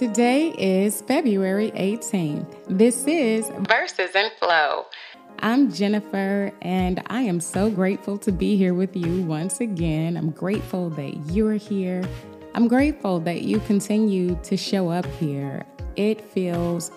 Today 0.00 0.54
is 0.56 1.02
February 1.02 1.72
18th. 1.72 2.56
This 2.68 3.06
is 3.06 3.50
Verses 3.68 4.08
and 4.14 4.32
Flow. 4.38 4.86
I'm 5.40 5.70
Jennifer, 5.70 6.50
and 6.62 7.02
I 7.08 7.20
am 7.20 7.38
so 7.38 7.68
grateful 7.68 8.16
to 8.20 8.32
be 8.32 8.56
here 8.56 8.72
with 8.72 8.96
you 8.96 9.20
once 9.24 9.60
again. 9.60 10.16
I'm 10.16 10.30
grateful 10.30 10.88
that 10.88 11.14
you're 11.26 11.52
here. 11.52 12.02
I'm 12.54 12.66
grateful 12.66 13.20
that 13.20 13.42
you 13.42 13.60
continue 13.60 14.38
to 14.44 14.56
show 14.56 14.88
up 14.88 15.04
here. 15.04 15.66
It 15.96 16.30
feels 16.30 16.90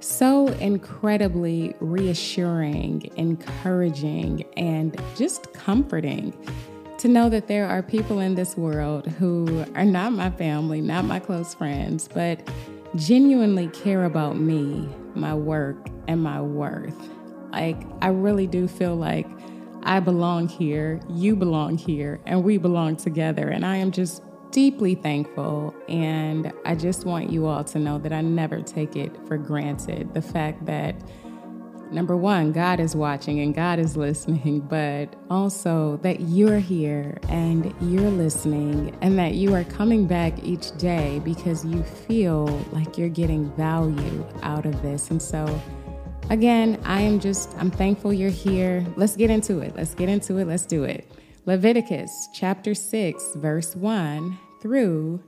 so 0.00 0.48
incredibly 0.48 1.74
reassuring, 1.80 3.10
encouraging, 3.16 4.44
and 4.58 5.00
just 5.16 5.50
comforting 5.54 6.34
to 7.04 7.10
know 7.10 7.28
that 7.28 7.48
there 7.48 7.68
are 7.68 7.82
people 7.82 8.18
in 8.18 8.34
this 8.34 8.56
world 8.56 9.06
who 9.06 9.62
are 9.74 9.84
not 9.84 10.10
my 10.14 10.30
family, 10.30 10.80
not 10.80 11.04
my 11.04 11.20
close 11.20 11.52
friends, 11.52 12.08
but 12.08 12.40
genuinely 12.96 13.68
care 13.68 14.06
about 14.06 14.38
me, 14.38 14.88
my 15.14 15.34
work, 15.34 15.76
and 16.08 16.22
my 16.22 16.40
worth. 16.40 16.96
Like, 17.52 17.76
I 18.00 18.08
really 18.08 18.46
do 18.46 18.66
feel 18.66 18.96
like 18.96 19.26
I 19.82 20.00
belong 20.00 20.48
here, 20.48 20.98
you 21.10 21.36
belong 21.36 21.76
here, 21.76 22.22
and 22.24 22.42
we 22.42 22.56
belong 22.56 22.96
together. 22.96 23.50
And 23.50 23.66
I 23.66 23.76
am 23.76 23.92
just 23.92 24.22
deeply 24.50 24.94
thankful. 24.94 25.74
And 25.90 26.54
I 26.64 26.74
just 26.74 27.04
want 27.04 27.28
you 27.28 27.44
all 27.44 27.64
to 27.64 27.78
know 27.78 27.98
that 27.98 28.14
I 28.14 28.22
never 28.22 28.62
take 28.62 28.96
it 28.96 29.14
for 29.26 29.36
granted. 29.36 30.14
The 30.14 30.22
fact 30.22 30.64
that, 30.64 30.94
number 31.94 32.16
one, 32.16 32.52
God 32.52 32.80
is 32.80 32.96
watching 32.96 33.40
and 33.40 33.54
God 33.54 33.78
is 33.78 33.96
listening, 33.96 34.60
but 34.68 35.14
also 35.30 35.96
that 35.98 36.20
you're 36.20 36.58
here 36.58 37.18
and 37.28 37.74
you're 37.80 38.10
listening 38.10 38.96
and 39.00 39.18
that 39.18 39.34
you 39.34 39.54
are 39.54 39.64
coming 39.64 40.06
back 40.06 40.42
each 40.42 40.76
day 40.76 41.20
because 41.24 41.64
you 41.64 41.82
feel 41.82 42.46
like 42.72 42.98
you're 42.98 43.08
getting 43.08 43.50
value 43.52 44.26
out 44.42 44.66
of 44.66 44.82
this. 44.82 45.10
And 45.10 45.22
so, 45.22 45.60
again, 46.30 46.80
I 46.84 47.00
am 47.00 47.20
just, 47.20 47.54
I'm 47.56 47.70
thankful 47.70 48.12
you're 48.12 48.30
here. 48.30 48.84
Let's 48.96 49.16
get 49.16 49.30
into 49.30 49.60
it. 49.60 49.76
Let's 49.76 49.94
get 49.94 50.08
into 50.08 50.38
it. 50.38 50.46
Let's 50.46 50.66
do 50.66 50.84
it. 50.84 51.10
Leviticus 51.46 52.28
chapter 52.34 52.74
6, 52.74 53.34
verse 53.36 53.76
1 53.76 54.38
through 54.60 55.22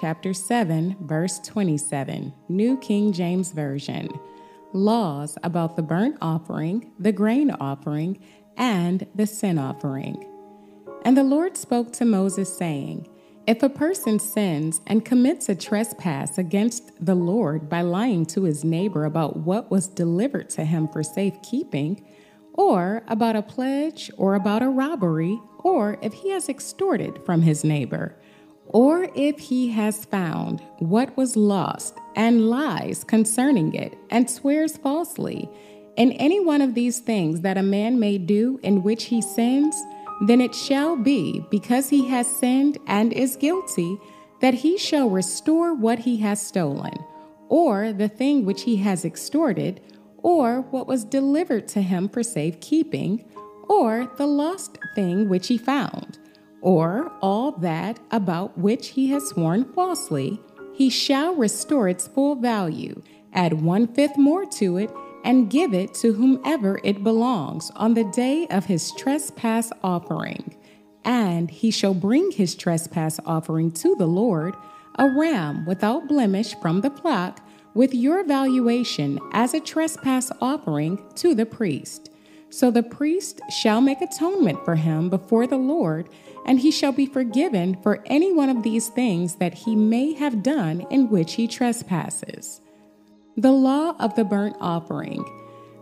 chapter 0.00 0.32
7, 0.32 0.96
verse 1.00 1.40
27, 1.40 2.32
New 2.48 2.78
King 2.78 3.12
James 3.12 3.50
Version. 3.52 4.08
Laws 4.76 5.38
about 5.42 5.74
the 5.74 5.82
burnt 5.82 6.18
offering, 6.20 6.92
the 6.98 7.10
grain 7.10 7.50
offering, 7.50 8.18
and 8.58 9.06
the 9.14 9.26
sin 9.26 9.58
offering. 9.58 10.22
And 11.02 11.16
the 11.16 11.24
Lord 11.24 11.56
spoke 11.56 11.94
to 11.94 12.04
Moses, 12.04 12.54
saying, 12.54 13.08
If 13.46 13.62
a 13.62 13.70
person 13.70 14.18
sins 14.18 14.82
and 14.86 15.02
commits 15.02 15.48
a 15.48 15.54
trespass 15.54 16.36
against 16.36 16.92
the 17.04 17.14
Lord 17.14 17.70
by 17.70 17.80
lying 17.80 18.26
to 18.26 18.42
his 18.42 18.64
neighbor 18.64 19.06
about 19.06 19.38
what 19.38 19.70
was 19.70 19.88
delivered 19.88 20.50
to 20.50 20.64
him 20.64 20.88
for 20.88 21.02
safekeeping, 21.02 22.04
or 22.52 23.02
about 23.08 23.34
a 23.36 23.42
pledge, 23.42 24.10
or 24.18 24.34
about 24.34 24.62
a 24.62 24.68
robbery, 24.68 25.40
or 25.60 25.96
if 26.02 26.12
he 26.12 26.30
has 26.30 26.50
extorted 26.50 27.24
from 27.24 27.40
his 27.40 27.64
neighbor, 27.64 28.14
or 28.66 29.08
if 29.14 29.38
he 29.38 29.70
has 29.70 30.04
found 30.04 30.60
what 30.80 31.16
was 31.16 31.34
lost 31.34 31.96
and 32.16 32.48
lies 32.48 33.04
concerning 33.04 33.74
it 33.74 33.96
and 34.10 34.28
swears 34.28 34.76
falsely. 34.76 35.48
In 35.96 36.12
any 36.12 36.40
one 36.40 36.60
of 36.60 36.74
these 36.74 36.98
things 36.98 37.42
that 37.42 37.58
a 37.58 37.62
man 37.62 38.00
may 38.00 38.18
do 38.18 38.58
in 38.62 38.82
which 38.82 39.04
he 39.04 39.22
sins, 39.22 39.80
then 40.22 40.40
it 40.40 40.54
shall 40.54 40.96
be, 40.96 41.44
because 41.50 41.88
he 41.90 42.08
has 42.08 42.26
sinned 42.26 42.78
and 42.86 43.12
is 43.12 43.36
guilty, 43.36 43.98
that 44.40 44.54
he 44.54 44.76
shall 44.76 45.08
restore 45.08 45.74
what 45.74 46.00
he 46.00 46.16
has 46.18 46.40
stolen, 46.40 46.92
or 47.48 47.92
the 47.92 48.08
thing 48.08 48.44
which 48.44 48.62
he 48.62 48.76
has 48.76 49.04
extorted, 49.04 49.80
or 50.18 50.62
what 50.70 50.86
was 50.86 51.04
delivered 51.04 51.68
to 51.68 51.82
him 51.82 52.08
for 52.08 52.22
safekeeping, 52.22 53.24
or 53.68 54.10
the 54.16 54.26
lost 54.26 54.78
thing 54.94 55.28
which 55.28 55.48
he 55.48 55.58
found 55.58 56.18
or 56.66 57.12
all 57.22 57.52
that 57.52 58.00
about 58.10 58.58
which 58.58 58.88
he 58.88 59.08
has 59.10 59.28
sworn 59.28 59.64
falsely, 59.72 60.40
he 60.76 60.90
shall 60.90 61.34
restore 61.34 61.88
its 61.88 62.06
full 62.06 62.34
value, 62.34 63.02
add 63.32 63.62
one 63.62 63.86
fifth 63.86 64.18
more 64.18 64.44
to 64.44 64.76
it, 64.76 64.90
and 65.24 65.48
give 65.48 65.72
it 65.72 65.94
to 65.94 66.12
whomever 66.12 66.78
it 66.84 67.02
belongs 67.02 67.70
on 67.76 67.94
the 67.94 68.04
day 68.04 68.46
of 68.50 68.66
his 68.66 68.92
trespass 68.92 69.72
offering. 69.82 70.54
And 71.02 71.50
he 71.50 71.70
shall 71.70 71.94
bring 71.94 72.30
his 72.30 72.54
trespass 72.54 73.18
offering 73.24 73.72
to 73.72 73.96
the 73.96 74.06
Lord, 74.06 74.54
a 74.96 75.08
ram 75.08 75.64
without 75.64 76.08
blemish 76.08 76.54
from 76.60 76.82
the 76.82 76.90
flock, 76.90 77.40
with 77.72 77.94
your 77.94 78.22
valuation 78.24 79.18
as 79.32 79.54
a 79.54 79.60
trespass 79.60 80.30
offering 80.42 81.02
to 81.14 81.34
the 81.34 81.46
priest. 81.46 82.10
So 82.56 82.70
the 82.70 82.82
priest 82.82 83.42
shall 83.50 83.82
make 83.82 84.00
atonement 84.00 84.64
for 84.64 84.76
him 84.76 85.10
before 85.10 85.46
the 85.46 85.58
Lord 85.58 86.08
and 86.46 86.58
he 86.58 86.70
shall 86.70 86.90
be 86.90 87.04
forgiven 87.04 87.76
for 87.82 88.02
any 88.06 88.32
one 88.32 88.48
of 88.48 88.62
these 88.62 88.88
things 88.88 89.34
that 89.34 89.52
he 89.52 89.76
may 89.76 90.14
have 90.14 90.42
done 90.42 90.86
in 90.90 91.10
which 91.10 91.34
he 91.34 91.48
trespasses. 91.48 92.62
The 93.36 93.52
law 93.52 93.94
of 93.98 94.14
the 94.14 94.24
burnt 94.24 94.56
offering. 94.58 95.22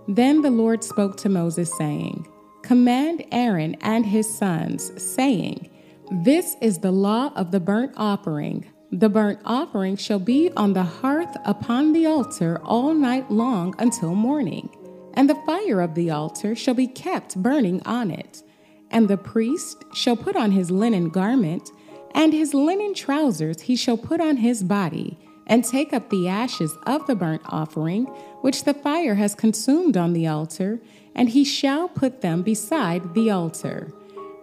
Then 0.08 0.42
the 0.42 0.50
Lord 0.50 0.82
spoke 0.82 1.16
to 1.18 1.28
Moses, 1.28 1.72
saying, 1.78 2.26
Command 2.64 3.24
Aaron 3.30 3.76
and 3.80 4.04
his 4.04 4.28
sons, 4.36 4.91
saying, 5.00 5.70
This 6.10 6.56
is 6.60 6.78
the 6.78 6.91
law 6.91 7.30
of 7.36 7.52
the 7.52 7.60
burnt 7.60 7.92
offering. 7.96 8.66
The 8.91 9.08
burnt 9.08 9.38
offering 9.44 9.94
shall 9.94 10.18
be 10.18 10.50
on 10.56 10.72
the 10.72 10.82
hearth 10.82 11.36
upon 11.44 11.92
the 11.92 12.06
altar 12.06 12.60
all 12.64 12.94
night 12.94 13.30
long 13.30 13.76
until 13.78 14.16
morning, 14.16 14.68
and 15.14 15.30
the 15.30 15.41
fire 15.47 15.80
of 15.80 15.94
the 15.94 16.10
altar 16.10 16.54
shall 16.54 16.75
be 16.75 16.86
kept 16.86 17.42
burning 17.42 17.80
on 17.86 18.10
it. 18.10 18.42
And 18.91 19.08
the 19.08 19.16
priest 19.16 19.84
shall 19.94 20.16
put 20.16 20.36
on 20.36 20.52
his 20.52 20.70
linen 20.70 21.08
garment, 21.08 21.70
and 22.14 22.32
his 22.32 22.54
linen 22.54 22.94
trousers 22.94 23.62
he 23.62 23.74
shall 23.74 23.97
put 23.97 24.20
on 24.20 24.36
his 24.36 24.62
body, 24.62 25.19
and 25.47 25.64
take 25.64 25.92
up 25.92 26.10
the 26.10 26.28
ashes 26.28 26.76
of 26.86 27.06
the 27.06 27.14
burnt 27.14 27.42
offering, 27.47 28.04
which 28.42 28.64
the 28.64 28.74
fire 28.74 29.14
has 29.14 29.34
consumed 29.34 29.97
on 29.97 30.12
the 30.12 30.26
altar, 30.26 30.80
and 31.14 31.30
he 31.30 31.44
shall 31.44 31.88
put 31.88 32.20
them 32.20 32.42
beside 32.42 33.14
the 33.14 33.30
altar. 33.30 33.92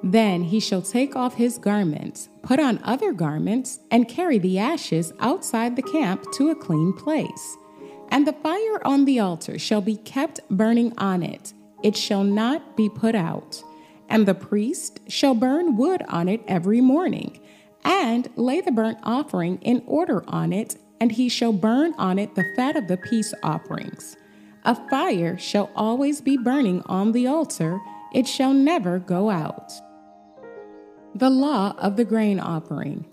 Then 0.04 0.44
he 0.44 0.60
shall 0.60 0.82
take 0.82 1.16
off 1.16 1.36
his 1.36 1.58
garments, 1.58 2.30
put 2.42 2.60
on 2.60 2.80
other 2.84 3.14
garments, 3.14 3.80
and 3.92 4.08
carry 4.08 4.40
the 4.40 4.58
ashes 4.58 5.14
outside 5.20 5.76
the 5.76 5.84
camp 5.84 6.26
to 6.34 6.50
a 6.50 6.56
clean 6.56 6.94
place. 6.94 7.58
And 8.12 8.28
the 8.28 8.34
fire 8.34 8.86
on 8.86 9.06
the 9.06 9.20
altar 9.20 9.58
shall 9.58 9.82
be 9.82 9.96
kept 9.96 10.42
burning 10.50 10.94
on 10.98 11.24
it, 11.24 11.54
it 11.82 11.96
shall 11.96 12.24
not 12.24 12.78
be 12.78 12.90
put 12.90 13.16
out. 13.16 13.64
And 14.10 14.28
the 14.28 14.36
priest 14.36 15.00
shall 15.08 15.34
burn 15.34 15.78
wood 15.78 16.04
on 16.10 16.28
it 16.28 16.42
every 16.48 16.82
morning, 16.82 17.40
and 17.86 18.30
lay 18.36 18.60
the 18.60 18.72
burnt 18.72 18.98
offering 19.04 19.58
in 19.62 19.82
order 19.88 20.24
on 20.28 20.52
it, 20.52 20.76
and 21.00 21.14
he 21.14 21.30
shall 21.30 21.54
burn 21.54 21.94
on 21.98 22.20
it 22.20 22.36
the 22.36 22.46
fat 22.56 22.76
of 22.76 22.90
the 22.90 22.98
peace 22.98 23.34
offerings. 23.42 24.18
A 24.66 24.76
fire 24.90 25.38
shall 25.40 25.72
always 25.76 26.22
be 26.22 26.38
burning 26.38 26.84
on 26.86 27.14
the 27.14 27.26
altar, 27.26 27.80
it 28.14 28.28
shall 28.28 28.54
never 28.54 29.00
go 29.00 29.30
out. 29.30 29.72
The 31.16 31.30
law 31.30 31.74
of 31.78 31.96
the 31.96 32.06
grain 32.06 32.40
offering. 32.40 33.06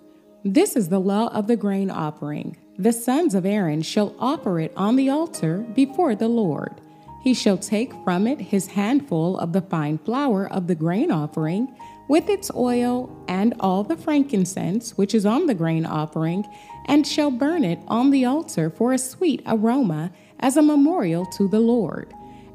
This 0.45 0.77
is 0.77 0.89
the 0.89 1.01
law 1.01 1.29
of 1.35 1.49
the 1.49 1.57
grain 1.57 1.91
offering. 1.91 2.57
The 2.79 2.93
sons 2.93 3.35
of 3.35 3.45
Aaron 3.45 3.83
shall 3.83 4.15
offer 4.21 4.61
it 4.61 4.73
on 4.77 4.95
the 4.95 5.09
altar 5.11 5.59
before 5.75 6.15
the 6.15 6.29
Lord. 6.29 6.81
He 7.25 7.35
shall 7.35 7.59
take 7.59 7.93
from 8.05 8.29
it 8.29 8.41
his 8.41 8.69
handful 8.69 9.37
of 9.39 9.53
the 9.53 9.63
fine 9.63 9.99
flour 9.99 10.49
of 10.49 10.69
the 10.69 10.77
grain 10.77 11.11
offering, 11.11 11.75
with 12.09 12.29
its 12.29 12.53
oil 12.55 13.11
and 13.27 13.53
all 13.59 13.83
the 13.83 13.97
frankincense 13.97 14.97
which 14.97 15.13
is 15.13 15.27
on 15.27 15.47
the 15.47 15.55
grain 15.55 15.85
offering, 15.85 16.47
and 16.87 17.05
shall 17.05 17.33
burn 17.33 17.65
it 17.65 17.81
on 17.89 18.11
the 18.11 18.25
altar 18.25 18.71
for 18.71 18.93
a 18.93 18.99
sweet 18.99 19.43
aroma 19.45 20.13
as 20.39 20.57
a 20.57 20.63
memorial 20.63 21.27
to 21.27 21.49
the 21.49 21.61
Lord. 21.61 22.15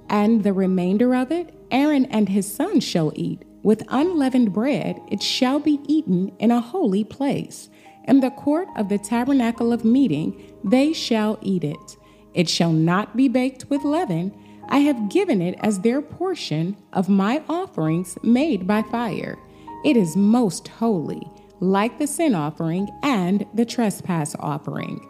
And 0.09 0.43
the 0.43 0.53
remainder 0.53 1.13
of 1.13 1.33
it 1.33 1.53
Aaron 1.69 2.05
and 2.05 2.29
his 2.29 2.51
sons 2.51 2.85
shall 2.85 3.11
eat. 3.15 3.43
With 3.61 3.83
unleavened 3.89 4.53
bread 4.53 5.01
it 5.11 5.21
shall 5.21 5.59
be 5.59 5.81
eaten 5.85 6.31
in 6.39 6.49
a 6.51 6.61
holy 6.61 7.03
place. 7.03 7.69
In 8.05 8.19
the 8.19 8.31
court 8.31 8.67
of 8.75 8.89
the 8.89 8.97
tabernacle 8.97 9.71
of 9.71 9.85
meeting 9.85 10.53
they 10.63 10.93
shall 10.93 11.39
eat 11.41 11.63
it. 11.63 11.97
It 12.33 12.49
shall 12.49 12.71
not 12.71 13.15
be 13.15 13.27
baked 13.27 13.69
with 13.69 13.83
leaven 13.83 14.33
I 14.69 14.79
have 14.79 15.09
given 15.09 15.41
it 15.41 15.57
as 15.61 15.79
their 15.79 16.01
portion 16.01 16.77
of 16.93 17.09
my 17.09 17.43
offerings 17.49 18.17
made 18.23 18.65
by 18.65 18.81
fire. 18.81 19.37
It 19.83 19.97
is 19.97 20.15
most 20.15 20.67
holy, 20.67 21.29
like 21.59 21.99
the 21.99 22.07
sin 22.07 22.33
offering 22.33 22.89
and 23.03 23.45
the 23.53 23.65
trespass 23.65 24.35
offering. 24.39 25.05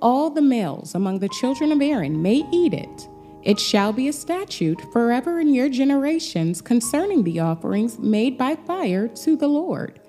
All 0.00 0.30
the 0.30 0.42
males 0.42 0.94
among 0.94 1.18
the 1.18 1.28
children 1.28 1.72
of 1.72 1.82
Aaron 1.82 2.22
may 2.22 2.46
eat 2.52 2.72
it. 2.72 3.08
It 3.42 3.58
shall 3.58 3.92
be 3.92 4.08
a 4.08 4.12
statute 4.12 4.80
forever 4.92 5.40
in 5.40 5.52
your 5.52 5.68
generations 5.68 6.62
concerning 6.62 7.24
the 7.24 7.40
offerings 7.40 7.98
made 7.98 8.38
by 8.38 8.56
fire 8.56 9.08
to 9.08 9.36
the 9.36 9.48
Lord. 9.48 10.00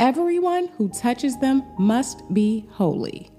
Everyone 0.00 0.68
who 0.78 0.88
touches 0.88 1.38
them 1.40 1.62
must 1.78 2.22
be 2.32 2.66
holy. 2.70 3.30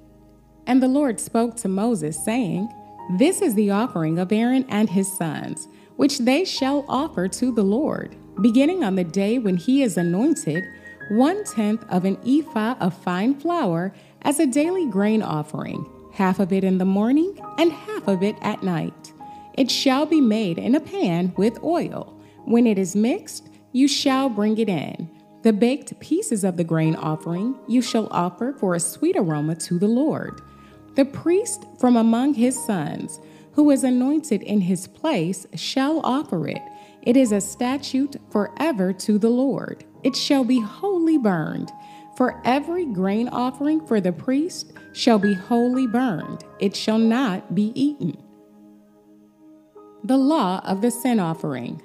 And 0.67 0.81
the 0.81 0.87
Lord 0.87 1.19
spoke 1.19 1.57
to 1.57 1.67
Moses, 1.67 2.23
saying, 2.23 2.69
This 3.17 3.41
is 3.41 3.55
the 3.55 3.71
offering 3.71 4.19
of 4.19 4.31
Aaron 4.31 4.67
and 4.69 4.87
his 4.87 5.11
sons, 5.11 5.67
which 5.95 6.19
they 6.19 6.45
shall 6.45 6.85
offer 6.87 7.27
to 7.27 7.51
the 7.51 7.63
Lord, 7.63 8.15
beginning 8.43 8.83
on 8.83 8.93
the 8.93 9.03
day 9.03 9.39
when 9.39 9.57
he 9.57 9.81
is 9.81 9.97
anointed, 9.97 10.63
one 11.09 11.43
tenth 11.45 11.83
of 11.89 12.05
an 12.05 12.19
ephah 12.23 12.75
of 12.79 12.93
fine 12.93 13.39
flour 13.39 13.91
as 14.21 14.39
a 14.39 14.45
daily 14.45 14.85
grain 14.85 15.23
offering, 15.23 15.83
half 16.13 16.39
of 16.39 16.53
it 16.53 16.63
in 16.63 16.77
the 16.77 16.85
morning 16.85 17.39
and 17.57 17.71
half 17.71 18.07
of 18.07 18.21
it 18.21 18.35
at 18.43 18.61
night. 18.61 19.13
It 19.55 19.71
shall 19.71 20.05
be 20.05 20.21
made 20.21 20.59
in 20.59 20.75
a 20.75 20.79
pan 20.79 21.33
with 21.37 21.63
oil. 21.63 22.15
When 22.45 22.67
it 22.67 22.77
is 22.77 22.95
mixed, 22.95 23.49
you 23.71 23.87
shall 23.87 24.29
bring 24.29 24.59
it 24.59 24.69
in. 24.69 25.09
The 25.43 25.53
baked 25.53 25.99
pieces 25.99 26.43
of 26.43 26.57
the 26.57 26.63
grain 26.63 26.95
offering 26.95 27.55
you 27.67 27.81
shall 27.81 28.07
offer 28.11 28.53
for 28.53 28.75
a 28.75 28.79
sweet 28.79 29.15
aroma 29.17 29.55
to 29.55 29.79
the 29.79 29.87
Lord. 29.87 30.41
The 30.95 31.05
priest 31.05 31.65
from 31.79 31.95
among 31.95 32.35
his 32.35 32.63
sons, 32.63 33.19
who 33.53 33.71
is 33.71 33.83
anointed 33.83 34.43
in 34.43 34.61
his 34.61 34.87
place, 34.87 35.47
shall 35.55 35.99
offer 36.05 36.47
it. 36.47 36.61
It 37.01 37.17
is 37.17 37.31
a 37.31 37.41
statute 37.41 38.17
forever 38.29 38.93
to 38.93 39.17
the 39.17 39.29
Lord. 39.29 39.83
It 40.03 40.15
shall 40.15 40.43
be 40.43 40.59
wholly 40.59 41.17
burned. 41.17 41.71
For 42.15 42.39
every 42.45 42.85
grain 42.85 43.27
offering 43.29 43.85
for 43.87 43.99
the 43.99 44.11
priest 44.11 44.73
shall 44.93 45.17
be 45.17 45.33
wholly 45.33 45.87
burned, 45.87 46.43
it 46.59 46.75
shall 46.75 46.99
not 46.99 47.55
be 47.55 47.71
eaten. 47.73 48.21
The 50.03 50.17
law 50.17 50.61
of 50.65 50.81
the 50.81 50.91
sin 50.91 51.19
offering. 51.19 51.81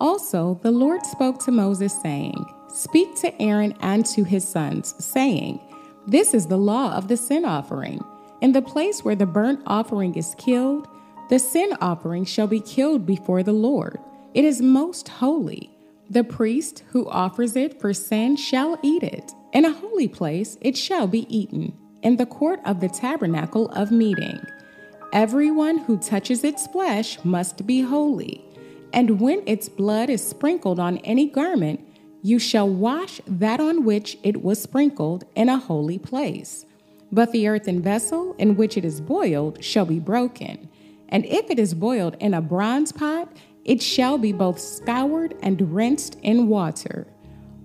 Also, 0.00 0.58
the 0.62 0.70
Lord 0.70 1.04
spoke 1.04 1.38
to 1.40 1.50
Moses, 1.50 1.92
saying, 2.00 2.46
Speak 2.68 3.14
to 3.16 3.42
Aaron 3.42 3.74
and 3.80 4.06
to 4.06 4.24
his 4.24 4.46
sons, 4.46 4.94
saying, 5.04 5.60
This 6.06 6.32
is 6.32 6.46
the 6.46 6.56
law 6.56 6.94
of 6.94 7.08
the 7.08 7.16
sin 7.16 7.44
offering. 7.44 8.02
In 8.40 8.52
the 8.52 8.62
place 8.62 9.04
where 9.04 9.16
the 9.16 9.26
burnt 9.26 9.60
offering 9.66 10.14
is 10.14 10.34
killed, 10.38 10.88
the 11.28 11.38
sin 11.38 11.76
offering 11.80 12.24
shall 12.24 12.46
be 12.46 12.60
killed 12.60 13.04
before 13.04 13.42
the 13.42 13.52
Lord. 13.52 13.98
It 14.32 14.44
is 14.44 14.62
most 14.62 15.08
holy. 15.08 15.70
The 16.08 16.24
priest 16.24 16.82
who 16.88 17.08
offers 17.08 17.54
it 17.54 17.80
for 17.80 17.92
sin 17.92 18.36
shall 18.36 18.78
eat 18.82 19.02
it. 19.02 19.32
In 19.52 19.64
a 19.64 19.72
holy 19.72 20.08
place 20.08 20.56
it 20.60 20.76
shall 20.76 21.06
be 21.06 21.26
eaten, 21.34 21.76
in 22.02 22.16
the 22.16 22.26
court 22.26 22.60
of 22.64 22.80
the 22.80 22.88
tabernacle 22.88 23.68
of 23.70 23.92
meeting. 23.92 24.40
Everyone 25.12 25.78
who 25.78 25.98
touches 25.98 26.44
its 26.44 26.66
flesh 26.68 27.22
must 27.24 27.66
be 27.66 27.82
holy. 27.82 28.44
And 28.92 29.20
when 29.20 29.42
its 29.46 29.68
blood 29.68 30.10
is 30.10 30.26
sprinkled 30.26 30.80
on 30.80 30.98
any 30.98 31.26
garment, 31.26 31.80
you 32.22 32.38
shall 32.38 32.68
wash 32.68 33.20
that 33.26 33.60
on 33.60 33.84
which 33.84 34.18
it 34.22 34.42
was 34.42 34.62
sprinkled 34.62 35.24
in 35.34 35.48
a 35.48 35.58
holy 35.58 35.98
place. 35.98 36.66
But 37.12 37.32
the 37.32 37.48
earthen 37.48 37.80
vessel 37.82 38.34
in 38.38 38.56
which 38.56 38.76
it 38.76 38.84
is 38.84 39.00
boiled 39.00 39.62
shall 39.64 39.86
be 39.86 39.98
broken. 39.98 40.68
And 41.08 41.24
if 41.26 41.50
it 41.50 41.58
is 41.58 41.74
boiled 41.74 42.16
in 42.20 42.34
a 42.34 42.40
bronze 42.40 42.92
pot, 42.92 43.36
it 43.64 43.82
shall 43.82 44.18
be 44.18 44.32
both 44.32 44.58
scoured 44.58 45.34
and 45.42 45.74
rinsed 45.74 46.18
in 46.22 46.48
water. 46.48 47.06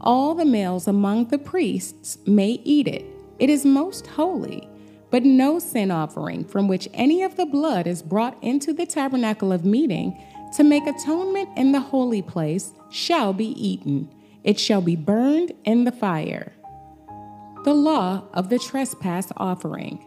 All 0.01 0.35
the 0.35 0.45
males 0.45 0.87
among 0.87 1.27
the 1.27 1.37
priests 1.37 2.17
may 2.25 2.61
eat 2.63 2.87
it. 2.87 3.05
It 3.39 3.49
is 3.49 3.65
most 3.65 4.07
holy. 4.07 4.69
But 5.11 5.23
no 5.23 5.59
sin 5.59 5.91
offering 5.91 6.43
from 6.45 6.67
which 6.67 6.89
any 6.93 7.21
of 7.21 7.35
the 7.37 7.45
blood 7.45 7.87
is 7.87 8.01
brought 8.01 8.41
into 8.43 8.73
the 8.73 8.85
tabernacle 8.85 9.51
of 9.51 9.63
meeting 9.63 10.21
to 10.55 10.63
make 10.63 10.87
atonement 10.87 11.49
in 11.57 11.71
the 11.71 11.79
holy 11.79 12.21
place 12.21 12.73
shall 12.89 13.33
be 13.33 13.47
eaten 13.47 14.09
it 14.45 14.59
shall 14.59 14.79
be 14.79 14.95
burned 14.95 15.51
in 15.65 15.85
the 15.85 15.91
fire. 15.91 16.53
The 17.63 17.73
law 17.73 18.25
of 18.31 18.49
the 18.49 18.59
trespass 18.59 19.31
offering. 19.37 20.05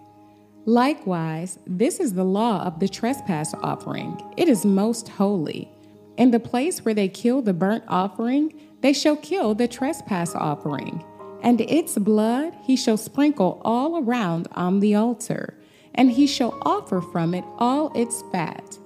Likewise, 0.64 1.58
this 1.66 1.98
is 1.98 2.14
the 2.14 2.24
law 2.24 2.62
of 2.62 2.78
the 2.78 2.88
trespass 2.88 3.52
offering. 3.54 4.22
It 4.36 4.48
is 4.48 4.64
most 4.64 5.08
holy. 5.08 5.68
In 6.16 6.30
the 6.30 6.38
place 6.38 6.84
where 6.84 6.94
they 6.94 7.08
kill 7.08 7.42
the 7.42 7.52
burnt 7.52 7.82
offering, 7.88 8.54
they 8.80 8.92
shall 8.92 9.16
kill 9.16 9.56
the 9.56 9.66
trespass 9.66 10.36
offering. 10.36 11.04
And 11.42 11.60
its 11.62 11.98
blood 11.98 12.54
he 12.62 12.76
shall 12.76 12.96
sprinkle 12.96 13.60
all 13.64 13.98
around 13.98 14.46
on 14.52 14.78
the 14.78 14.94
altar, 14.94 15.58
and 15.96 16.12
he 16.12 16.28
shall 16.28 16.56
offer 16.62 17.00
from 17.00 17.34
it 17.34 17.44
all 17.58 17.92
its 17.96 18.22
fat, 18.30 18.78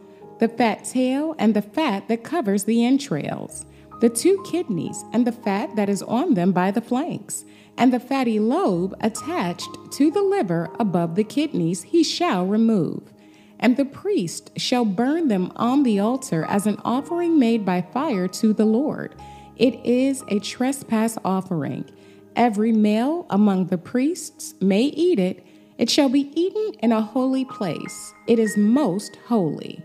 the 0.43 0.49
fat 0.49 0.83
tail 0.83 1.37
and 1.39 1.55
the 1.55 1.63
fat 1.63 2.09
that 2.09 2.25
covers 2.25 2.65
the 2.65 2.85
entrails 2.85 3.65
the 4.01 4.09
two 4.09 4.43
kidneys 4.45 5.05
and 5.13 5.25
the 5.25 5.31
fat 5.31 5.77
that 5.77 5.89
is 5.89 6.03
on 6.03 6.35
them 6.35 6.51
by 6.51 6.73
the 6.73 6.81
flanks, 6.81 7.45
and 7.79 7.93
the 7.93 8.01
fatty 8.01 8.41
lobe 8.41 8.93
attached 9.01 9.71
to 9.93 10.11
the 10.11 10.21
liver 10.21 10.69
above 10.81 11.15
the 11.15 11.23
kidneys 11.23 11.83
he 11.85 12.03
shall 12.03 12.45
remove. 12.45 13.13
And 13.61 13.77
the 13.77 13.85
priest 13.85 14.51
shall 14.57 14.85
burn 14.85 15.29
them 15.29 15.53
on 15.55 15.85
the 15.85 16.01
altar 16.01 16.45
as 16.47 16.67
an 16.67 16.81
offering 16.85 17.39
made 17.39 17.65
by 17.65 17.81
fire 17.81 18.27
to 18.27 18.53
the 18.53 18.65
Lord. 18.65 19.15
It 19.55 19.77
is 19.87 20.25
a 20.27 20.41
trespass 20.41 21.17
offering. 21.25 21.89
Every 22.35 22.73
male 22.73 23.25
among 23.31 23.67
the 23.67 23.79
priests 23.79 24.55
may 24.61 24.83
eat 24.83 25.21
it. 25.21 25.47
It 25.79 25.89
shall 25.89 26.09
be 26.09 26.33
eaten 26.35 26.75
in 26.81 26.91
a 26.91 27.01
holy 27.01 27.45
place. 27.45 28.13
It 28.27 28.41
is 28.41 28.57
most 28.57 29.15
holy. 29.29 29.85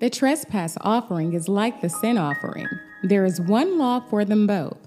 The 0.00 0.08
trespass 0.08 0.78
offering 0.80 1.34
is 1.34 1.46
like 1.46 1.82
the 1.82 1.90
sin 1.90 2.16
offering. 2.16 2.66
There 3.02 3.26
is 3.26 3.38
one 3.38 3.76
law 3.76 4.00
for 4.00 4.24
them 4.24 4.46
both. 4.46 4.78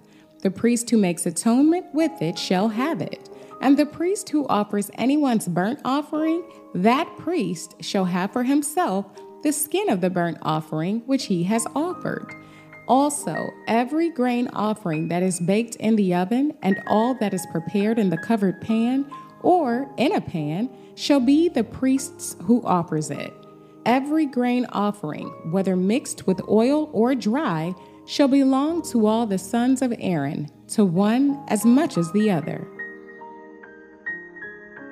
The 0.41 0.49
priest 0.49 0.89
who 0.89 0.97
makes 0.97 1.27
atonement 1.27 1.85
with 1.93 2.19
it 2.19 2.39
shall 2.39 2.69
have 2.69 2.99
it. 2.99 3.29
And 3.61 3.77
the 3.77 3.85
priest 3.85 4.29
who 4.29 4.47
offers 4.47 4.89
anyone's 4.95 5.47
burnt 5.47 5.79
offering, 5.85 6.43
that 6.73 7.15
priest 7.17 7.75
shall 7.79 8.05
have 8.05 8.33
for 8.33 8.43
himself 8.43 9.05
the 9.43 9.53
skin 9.53 9.87
of 9.87 10.01
the 10.01 10.09
burnt 10.09 10.39
offering 10.41 11.01
which 11.05 11.25
he 11.25 11.43
has 11.43 11.67
offered. 11.75 12.33
Also, 12.87 13.51
every 13.67 14.09
grain 14.09 14.47
offering 14.47 15.09
that 15.09 15.21
is 15.21 15.39
baked 15.39 15.75
in 15.75 15.95
the 15.95 16.15
oven 16.15 16.57
and 16.63 16.81
all 16.87 17.13
that 17.13 17.35
is 17.35 17.45
prepared 17.51 17.99
in 17.99 18.09
the 18.09 18.17
covered 18.17 18.59
pan 18.61 19.05
or 19.43 19.87
in 19.97 20.11
a 20.13 20.21
pan 20.21 20.69
shall 20.95 21.19
be 21.19 21.49
the 21.49 21.63
priest's 21.63 22.35
who 22.41 22.63
offers 22.63 23.11
it. 23.11 23.31
Every 23.85 24.25
grain 24.25 24.65
offering, 24.71 25.27
whether 25.51 25.75
mixed 25.75 26.25
with 26.25 26.41
oil 26.47 26.89
or 26.93 27.15
dry, 27.15 27.73
shall 28.05 28.27
belong 28.27 28.81
to 28.91 29.05
all 29.07 29.25
the 29.25 29.37
sons 29.37 29.81
of 29.81 29.93
Aaron, 29.99 30.49
to 30.69 30.85
one 30.85 31.43
as 31.49 31.65
much 31.65 31.97
as 31.97 32.11
the 32.11 32.31
other. 32.31 32.67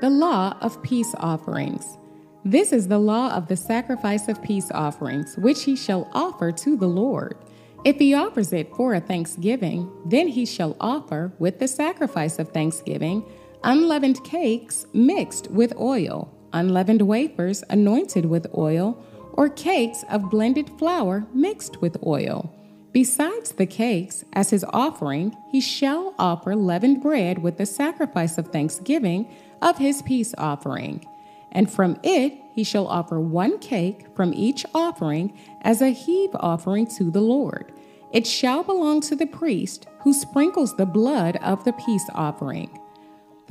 The 0.01 0.09
law 0.09 0.57
of 0.61 0.81
peace 0.83 1.13
offerings. 1.19 1.97
This 2.43 2.73
is 2.73 2.87
the 2.87 2.97
law 2.97 3.31
of 3.33 3.47
the 3.47 3.55
sacrifice 3.55 4.27
of 4.27 4.41
peace 4.41 4.71
offerings, 4.71 5.37
which 5.37 5.63
he 5.63 5.75
shall 5.75 6.09
offer 6.11 6.51
to 6.51 6.75
the 6.75 6.87
Lord. 6.87 7.37
If 7.85 7.97
he 7.97 8.13
offers 8.13 8.51
it 8.51 8.75
for 8.75 8.93
a 8.93 8.99
thanksgiving, 8.99 9.91
then 10.05 10.27
he 10.27 10.45
shall 10.45 10.75
offer 10.79 11.33
with 11.39 11.59
the 11.59 11.67
sacrifice 11.67 12.39
of 12.39 12.49
thanksgiving 12.49 13.23
unleavened 13.63 14.23
cakes 14.23 14.85
mixed 14.93 15.49
with 15.51 15.71
oil, 15.77 16.33
unleavened 16.53 17.01
wafers 17.03 17.63
anointed 17.69 18.25
with 18.25 18.47
oil, 18.57 19.03
or 19.33 19.49
cakes 19.49 20.03
of 20.09 20.29
blended 20.29 20.69
flour 20.77 21.25
mixed 21.33 21.81
with 21.81 21.97
oil. 22.05 22.53
Besides 22.91 23.53
the 23.53 23.65
cakes, 23.65 24.25
as 24.33 24.49
his 24.49 24.65
offering, 24.73 25.35
he 25.49 25.61
shall 25.61 26.13
offer 26.19 26.55
leavened 26.55 27.01
bread 27.01 27.39
with 27.39 27.57
the 27.57 27.65
sacrifice 27.65 28.37
of 28.37 28.47
thanksgiving 28.47 29.33
of 29.61 29.77
his 29.77 30.01
peace 30.01 30.33
offering. 30.37 31.05
And 31.53 31.71
from 31.71 31.97
it 32.03 32.33
he 32.53 32.65
shall 32.65 32.87
offer 32.87 33.19
one 33.19 33.59
cake 33.59 34.07
from 34.15 34.33
each 34.33 34.65
offering 34.73 35.37
as 35.61 35.81
a 35.81 35.89
heave 35.89 36.31
offering 36.33 36.85
to 36.97 37.09
the 37.09 37.21
Lord. 37.21 37.71
It 38.11 38.27
shall 38.27 38.63
belong 38.63 38.99
to 39.01 39.15
the 39.15 39.25
priest 39.25 39.87
who 40.01 40.13
sprinkles 40.13 40.75
the 40.75 40.85
blood 40.85 41.37
of 41.37 41.63
the 41.63 41.73
peace 41.73 42.09
offering. 42.13 42.77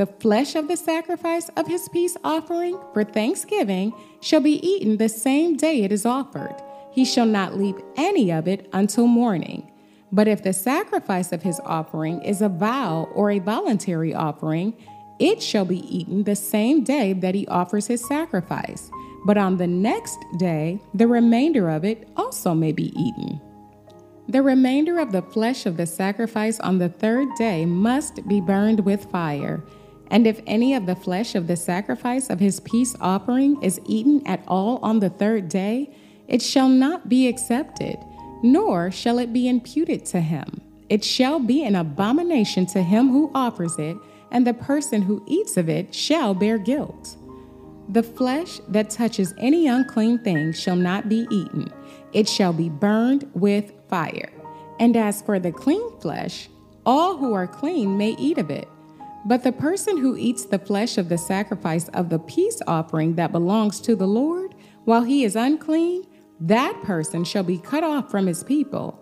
The 0.00 0.06
flesh 0.06 0.54
of 0.54 0.66
the 0.66 0.78
sacrifice 0.78 1.50
of 1.58 1.66
his 1.66 1.86
peace 1.90 2.16
offering 2.24 2.80
for 2.94 3.04
thanksgiving 3.04 3.92
shall 4.22 4.40
be 4.40 4.66
eaten 4.66 4.96
the 4.96 5.10
same 5.10 5.58
day 5.58 5.82
it 5.82 5.92
is 5.92 6.06
offered 6.06 6.56
he 6.90 7.04
shall 7.04 7.26
not 7.26 7.58
leave 7.58 7.76
any 7.96 8.32
of 8.32 8.48
it 8.48 8.66
until 8.72 9.06
morning. 9.06 9.70
But 10.10 10.26
if 10.26 10.42
the 10.42 10.54
sacrifice 10.54 11.32
of 11.32 11.42
his 11.42 11.60
offering 11.66 12.22
is 12.22 12.40
a 12.40 12.48
vow 12.48 13.10
or 13.14 13.30
a 13.30 13.40
voluntary 13.40 14.14
offering, 14.14 14.74
it 15.18 15.42
shall 15.42 15.66
be 15.66 15.80
eaten 15.94 16.24
the 16.24 16.34
same 16.34 16.82
day 16.82 17.12
that 17.12 17.34
he 17.34 17.46
offers 17.48 17.86
his 17.86 18.02
sacrifice. 18.08 18.90
But 19.26 19.36
on 19.36 19.58
the 19.58 19.66
next 19.66 20.18
day, 20.38 20.80
the 20.94 21.08
remainder 21.08 21.68
of 21.68 21.84
it 21.84 22.08
also 22.16 22.54
may 22.54 22.72
be 22.72 22.90
eaten. 22.98 23.38
The 24.28 24.42
remainder 24.42 24.98
of 24.98 25.12
the 25.12 25.22
flesh 25.22 25.66
of 25.66 25.76
the 25.76 25.86
sacrifice 25.86 26.58
on 26.60 26.78
the 26.78 26.88
third 26.88 27.28
day 27.36 27.66
must 27.66 28.26
be 28.26 28.40
burned 28.40 28.80
with 28.80 29.10
fire. 29.10 29.62
And 30.10 30.26
if 30.26 30.40
any 30.46 30.74
of 30.74 30.86
the 30.86 30.96
flesh 30.96 31.34
of 31.34 31.46
the 31.46 31.56
sacrifice 31.56 32.30
of 32.30 32.40
his 32.40 32.60
peace 32.60 32.96
offering 33.00 33.62
is 33.62 33.80
eaten 33.86 34.26
at 34.26 34.42
all 34.48 34.78
on 34.82 34.98
the 34.98 35.10
third 35.10 35.48
day, 35.48 35.94
it 36.26 36.42
shall 36.42 36.68
not 36.68 37.08
be 37.08 37.28
accepted, 37.28 37.96
nor 38.42 38.90
shall 38.90 39.18
it 39.18 39.32
be 39.32 39.48
imputed 39.48 40.04
to 40.06 40.20
him. 40.20 40.60
It 40.88 41.04
shall 41.04 41.38
be 41.38 41.64
an 41.64 41.76
abomination 41.76 42.66
to 42.66 42.82
him 42.82 43.10
who 43.10 43.30
offers 43.34 43.78
it, 43.78 43.96
and 44.32 44.46
the 44.46 44.54
person 44.54 45.02
who 45.02 45.22
eats 45.26 45.56
of 45.56 45.68
it 45.68 45.94
shall 45.94 46.34
bear 46.34 46.58
guilt. 46.58 47.16
The 47.88 48.02
flesh 48.02 48.60
that 48.68 48.90
touches 48.90 49.34
any 49.38 49.66
unclean 49.66 50.18
thing 50.18 50.52
shall 50.52 50.76
not 50.76 51.08
be 51.08 51.26
eaten, 51.30 51.72
it 52.12 52.28
shall 52.28 52.52
be 52.52 52.68
burned 52.68 53.30
with 53.34 53.72
fire. 53.88 54.32
And 54.80 54.96
as 54.96 55.22
for 55.22 55.38
the 55.38 55.52
clean 55.52 56.00
flesh, 56.00 56.48
all 56.86 57.16
who 57.16 57.34
are 57.34 57.46
clean 57.46 57.98
may 57.98 58.16
eat 58.18 58.38
of 58.38 58.50
it. 58.50 58.68
But 59.24 59.42
the 59.44 59.52
person 59.52 59.98
who 59.98 60.16
eats 60.16 60.46
the 60.46 60.58
flesh 60.58 60.96
of 60.96 61.08
the 61.08 61.18
sacrifice 61.18 61.88
of 61.88 62.08
the 62.08 62.18
peace 62.18 62.60
offering 62.66 63.16
that 63.16 63.32
belongs 63.32 63.80
to 63.82 63.94
the 63.94 64.06
Lord, 64.06 64.54
while 64.84 65.02
he 65.02 65.24
is 65.24 65.36
unclean, 65.36 66.04
that 66.40 66.82
person 66.82 67.24
shall 67.24 67.42
be 67.42 67.58
cut 67.58 67.84
off 67.84 68.10
from 68.10 68.26
his 68.26 68.42
people. 68.42 68.98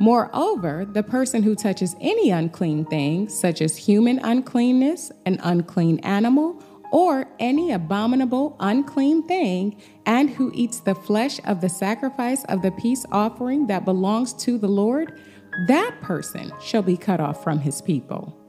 Moreover, 0.00 0.86
the 0.86 1.02
person 1.02 1.42
who 1.42 1.54
touches 1.54 1.94
any 2.00 2.30
unclean 2.30 2.86
thing, 2.86 3.28
such 3.28 3.60
as 3.60 3.76
human 3.76 4.18
uncleanness, 4.20 5.12
an 5.26 5.38
unclean 5.42 5.98
animal, 6.00 6.60
or 6.90 7.28
any 7.38 7.70
abominable 7.70 8.56
unclean 8.58 9.22
thing, 9.28 9.80
and 10.06 10.30
who 10.30 10.50
eats 10.54 10.80
the 10.80 10.94
flesh 10.94 11.38
of 11.44 11.60
the 11.60 11.68
sacrifice 11.68 12.44
of 12.44 12.62
the 12.62 12.72
peace 12.72 13.06
offering 13.12 13.68
that 13.68 13.84
belongs 13.84 14.32
to 14.32 14.58
the 14.58 14.68
Lord, 14.68 15.20
that 15.68 15.94
person 16.00 16.50
shall 16.60 16.82
be 16.82 16.96
cut 16.96 17.20
off 17.20 17.44
from 17.44 17.60
his 17.60 17.80
people. 17.80 18.39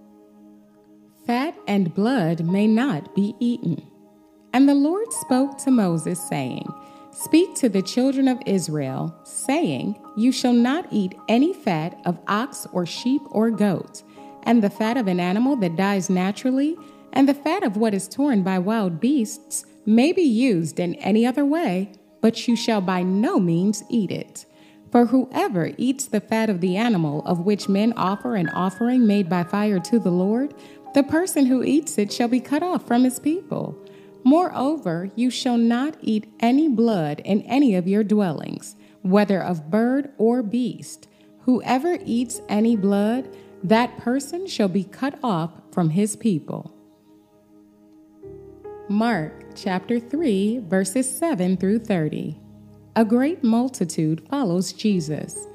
Fat 1.26 1.56
and 1.68 1.94
blood 1.94 2.44
may 2.44 2.66
not 2.66 3.14
be 3.14 3.36
eaten. 3.40 3.86
And 4.54 4.68
the 4.68 4.76
Lord 4.76 5.14
spoke 5.14 5.58
to 5.60 5.72
Moses, 5.72 6.20
saying, 6.28 6.68
Speak 7.12 7.54
to 7.56 7.70
the 7.70 7.82
children 7.82 8.28
of 8.28 8.42
Israel, 8.46 9.16
saying, 9.24 10.00
You 10.18 10.32
shall 10.32 10.54
not 10.54 10.88
eat 10.92 11.14
any 11.28 11.54
fat 11.54 12.00
of 12.06 12.20
ox 12.28 12.66
or 12.72 12.86
sheep 12.86 13.22
or 13.32 13.52
goat, 13.52 14.02
and 14.44 14.64
the 14.64 14.70
fat 14.70 14.98
of 14.98 15.08
an 15.08 15.20
animal 15.20 15.56
that 15.58 15.76
dies 15.76 16.10
naturally, 16.10 16.76
and 17.14 17.30
the 17.30 17.34
fat 17.34 17.64
of 17.64 17.78
what 17.78 17.94
is 17.94 18.08
torn 18.08 18.42
by 18.42 18.58
wild 18.58 19.00
beasts 19.00 19.66
may 19.86 20.12
be 20.12 20.22
used 20.22 20.80
in 20.80 20.96
any 20.96 21.26
other 21.26 21.46
way, 21.46 21.92
but 22.22 22.48
you 22.48 22.56
shall 22.56 22.82
by 22.82 23.04
no 23.04 23.40
means 23.40 23.84
eat 23.90 24.10
it. 24.10 24.46
For 24.92 25.06
whoever 25.06 25.72
eats 25.78 26.06
the 26.06 26.20
fat 26.20 26.50
of 26.50 26.60
the 26.60 26.76
animal 26.76 27.22
of 27.26 27.46
which 27.46 27.70
men 27.70 27.94
offer 27.96 28.36
an 28.36 28.50
offering 28.50 29.08
made 29.08 29.30
by 29.30 29.44
fire 29.44 29.80
to 29.80 30.00
the 30.00 30.12
Lord, 30.12 30.54
the 30.94 31.04
person 31.04 31.46
who 31.46 31.64
eats 31.64 31.98
it 31.98 32.12
shall 32.12 32.28
be 32.28 32.40
cut 32.40 32.64
off 32.64 32.86
from 32.86 33.04
his 33.04 33.20
people. 33.20 33.78
Moreover, 34.24 35.10
you 35.16 35.30
shall 35.30 35.58
not 35.58 35.98
eat 36.02 36.32
any 36.40 36.68
blood 36.68 37.22
in 37.26 37.42
any 37.44 37.76
of 37.76 37.88
your 37.88 38.04
dwellings, 38.04 38.76
whether 39.02 39.42
of 39.42 39.72
bird 39.72 40.12
or 40.18 40.44
beast. 40.44 41.08
Whoever 41.42 41.98
eats 42.06 42.42
any 42.48 42.76
blood, 42.76 43.36
that 43.64 43.98
person 43.98 44.46
shall 44.48 44.68
be 44.68 44.84
cut 44.84 45.18
off 45.24 45.52
from 45.72 45.92
his 45.92 46.16
people. 46.16 46.76
Mark 48.90 49.56
chapter 49.56 50.00
3, 50.00 50.60
verses 50.68 51.10
7 51.10 51.58
through 51.58 51.80
30. 51.80 52.38
A 52.96 53.06
great 53.06 53.44
multitude 53.44 54.28
follows 54.30 54.74
Jesus. 54.74 55.48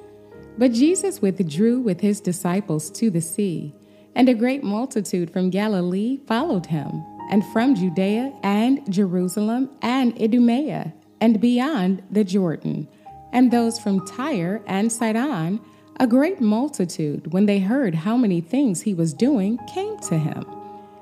But 0.58 0.72
Jesus 0.72 1.20
withdrew 1.20 1.80
with 1.80 2.00
his 2.00 2.20
disciples 2.20 2.90
to 2.92 3.10
the 3.10 3.20
sea, 3.20 3.74
and 4.16 4.30
a 4.30 4.34
great 4.34 4.64
multitude 4.64 5.30
from 5.30 5.50
Galilee 5.50 6.18
followed 6.26 6.66
him 6.66 7.04
and 7.30 7.44
from 7.52 7.74
Judea 7.74 8.32
and 8.42 8.80
Jerusalem 8.92 9.70
and 9.82 10.20
Idumea 10.20 10.94
and 11.20 11.40
beyond 11.40 12.02
the 12.10 12.24
Jordan, 12.24 12.88
and 13.32 13.50
those 13.50 13.78
from 13.78 14.06
Tyre 14.06 14.62
and 14.66 14.90
Sidon, 14.90 15.60
a 16.00 16.06
great 16.06 16.40
multitude, 16.40 17.32
when 17.32 17.46
they 17.46 17.58
heard 17.58 17.94
how 17.94 18.16
many 18.16 18.40
things 18.40 18.82
he 18.82 18.94
was 18.94 19.14
doing, 19.14 19.58
came 19.66 19.98
to 20.00 20.18
him. 20.18 20.44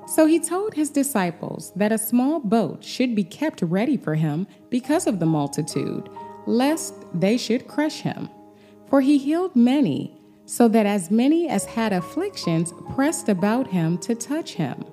So 0.07 0.25
he 0.25 0.39
told 0.39 0.73
his 0.73 0.89
disciples 0.89 1.71
that 1.75 1.91
a 1.91 1.97
small 1.97 2.39
boat 2.39 2.83
should 2.83 3.15
be 3.15 3.23
kept 3.23 3.61
ready 3.61 3.97
for 3.97 4.15
him 4.15 4.47
because 4.69 5.07
of 5.07 5.19
the 5.19 5.25
multitude, 5.25 6.09
lest 6.45 6.93
they 7.13 7.37
should 7.37 7.67
crush 7.67 8.01
him. 8.01 8.29
For 8.89 9.01
he 9.01 9.17
healed 9.17 9.55
many, 9.55 10.17
so 10.45 10.67
that 10.67 10.85
as 10.85 11.11
many 11.11 11.47
as 11.49 11.65
had 11.65 11.91
afflictions 11.93 12.73
pressed 12.93 13.29
about 13.29 13.67
him 13.67 13.97
to 13.99 14.15
touch 14.15 14.53
him. 14.53 14.83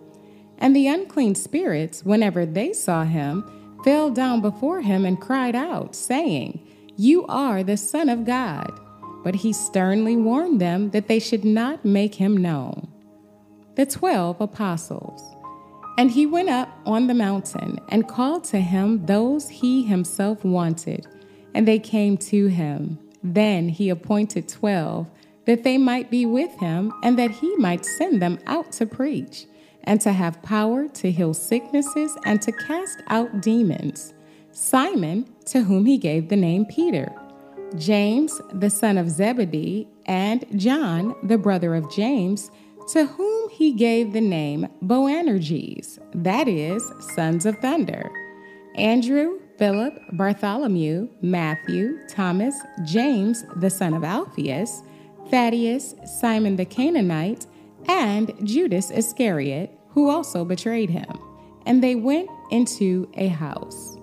And 0.59 0.75
the 0.75 0.87
unclean 0.87 1.35
spirits, 1.35 2.05
whenever 2.05 2.47
they 2.47 2.73
saw 2.73 3.05
him, 3.05 3.79
fell 3.85 4.11
down 4.11 4.41
before 4.41 4.81
him 4.81 5.05
and 5.05 5.21
cried 5.21 5.55
out, 5.55 5.95
saying, 5.95 6.61
You 6.97 7.27
are 7.27 7.63
the 7.63 7.77
Son 7.77 8.09
of 8.09 8.25
God. 8.25 8.71
But 9.25 9.37
he 9.37 9.53
sternly 9.53 10.17
warned 10.17 10.61
them 10.61 10.91
that 10.91 11.09
they 11.09 11.19
should 11.19 11.45
not 11.45 11.85
make 11.85 12.17
him 12.17 12.37
known. 12.37 12.89
The 13.77 13.87
twelve 13.87 14.41
apostles. 14.41 15.23
And 15.99 16.11
he 16.11 16.27
went 16.27 16.49
up 16.49 16.69
on 16.87 17.07
the 17.07 17.15
mountain 17.15 17.79
and 17.89 18.09
called 18.09 18.45
to 18.45 18.61
him 18.61 19.07
those 19.07 19.49
he 19.49 19.85
himself 19.85 20.45
wanted, 20.45 21.07
and 21.55 21.69
they 21.69 21.79
came 21.79 22.17
to 22.19 22.47
him. 22.47 22.99
Then 23.23 23.69
he 23.69 23.91
appointed 23.91 24.49
twelve, 24.49 25.09
that 25.47 25.65
they 25.65 25.79
might 25.79 26.11
be 26.11 26.27
with 26.27 26.53
him, 26.59 26.93
and 27.03 27.19
that 27.19 27.31
he 27.31 27.57
might 27.57 27.85
send 27.85 28.23
them 28.23 28.39
out 28.47 28.73
to 28.73 28.87
preach 28.87 29.47
and 29.85 30.01
to 30.01 30.13
have 30.13 30.43
power 30.43 30.89
to 30.89 31.11
heal 31.11 31.35
sicknesses 31.35 32.17
and 32.25 32.41
to 32.43 32.53
cast 32.53 33.03
out 33.09 33.41
demons. 33.41 34.15
Simon, 34.53 35.29
to 35.47 35.63
whom 35.63 35.87
he 35.87 35.99
gave 35.99 36.29
the 36.29 36.37
name 36.37 36.65
Peter, 36.67 37.13
James, 37.77 38.41
the 38.53 38.71
son 38.71 38.99
of 38.99 39.09
Zebedee, 39.09 39.89
and 40.07 40.45
John, 40.57 41.15
the 41.23 41.39
brother 41.39 41.75
of 41.75 41.91
James, 41.91 42.51
to 42.93 43.07
whom 43.07 43.49
he 43.51 43.73
gave 43.73 44.13
the 44.13 44.21
name 44.21 44.69
Boanerges, 44.83 45.99
that 46.15 46.49
is, 46.49 46.93
sons 47.15 47.47
of 47.47 47.57
thunder. 47.59 48.11
Andrew, 48.75 49.41
Philip, 49.59 49.95
Bartholomew, 50.13 51.09
Matthew, 51.23 51.99
Thomas, 52.09 52.57
James, 52.85 53.45
the 53.57 53.71
son 53.71 53.95
of 53.95 54.05
Alphaeus, 54.05 54.83
Thaddeus, 55.33 55.95
Simon 56.05 56.57
the 56.57 56.67
Canaanite, 56.67 57.47
and 57.89 58.35
Judas 58.45 58.91
Iscariot, 58.91 59.77
who 59.89 60.11
also 60.11 60.45
betrayed 60.45 60.91
him. 60.91 61.09
And 61.65 61.83
they 61.83 61.95
went 61.95 62.29
into 62.51 63.11
a 63.15 63.29
house. 63.29 63.97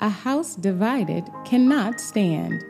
A 0.00 0.08
house 0.08 0.56
divided 0.56 1.28
cannot 1.44 2.00
stand. 2.00 2.64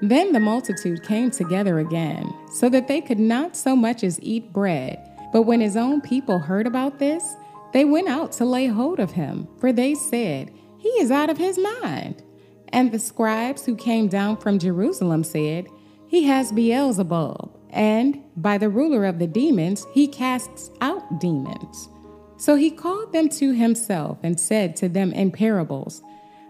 Then 0.00 0.32
the 0.32 0.40
multitude 0.40 1.04
came 1.04 1.30
together 1.30 1.78
again, 1.78 2.28
so 2.52 2.68
that 2.70 2.88
they 2.88 3.00
could 3.00 3.20
not 3.20 3.54
so 3.54 3.76
much 3.76 4.02
as 4.02 4.20
eat 4.20 4.52
bread. 4.52 4.98
But 5.32 5.42
when 5.42 5.60
his 5.60 5.76
own 5.76 6.00
people 6.00 6.40
heard 6.40 6.66
about 6.66 6.98
this, 6.98 7.36
they 7.72 7.84
went 7.84 8.08
out 8.08 8.32
to 8.32 8.44
lay 8.44 8.66
hold 8.66 8.98
of 8.98 9.12
him, 9.12 9.46
for 9.60 9.72
they 9.72 9.94
said, 9.94 10.50
He 10.78 10.88
is 10.88 11.12
out 11.12 11.30
of 11.30 11.38
his 11.38 11.58
mind. 11.58 12.24
And 12.70 12.90
the 12.90 12.98
scribes 12.98 13.64
who 13.64 13.76
came 13.76 14.08
down 14.08 14.38
from 14.38 14.58
Jerusalem 14.58 15.22
said, 15.22 15.68
He 16.12 16.24
has 16.24 16.52
Beelzebub 16.52 17.58
and 17.70 18.22
by 18.36 18.58
the 18.58 18.68
ruler 18.68 19.06
of 19.06 19.18
the 19.18 19.26
demons, 19.26 19.86
he 19.94 20.06
casts 20.06 20.70
out 20.82 21.20
demons. 21.20 21.88
So 22.36 22.54
he 22.54 22.70
called 22.70 23.14
them 23.14 23.30
to 23.30 23.52
himself 23.52 24.18
and 24.22 24.38
said 24.38 24.76
to 24.76 24.90
them 24.90 25.14
in 25.14 25.30
parables, 25.30 26.02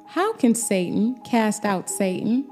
How 0.07 0.33
can 0.33 0.57
Satan 0.57 1.15
cast 1.23 1.65
out 1.65 1.89
Satan? 1.89 2.51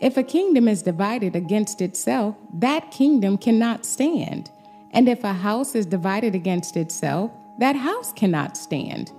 If 0.00 0.18
a 0.18 0.22
kingdom 0.22 0.68
is 0.68 0.82
divided 0.82 1.34
against 1.34 1.80
itself, 1.80 2.36
that 2.52 2.90
kingdom 2.90 3.38
cannot 3.38 3.86
stand. 3.86 4.50
And 4.90 5.08
if 5.08 5.24
a 5.24 5.32
house 5.32 5.74
is 5.74 5.86
divided 5.86 6.34
against 6.34 6.76
itself, 6.76 7.30
that 7.58 7.74
house 7.74 8.12
cannot 8.12 8.58
stand. 8.58 9.12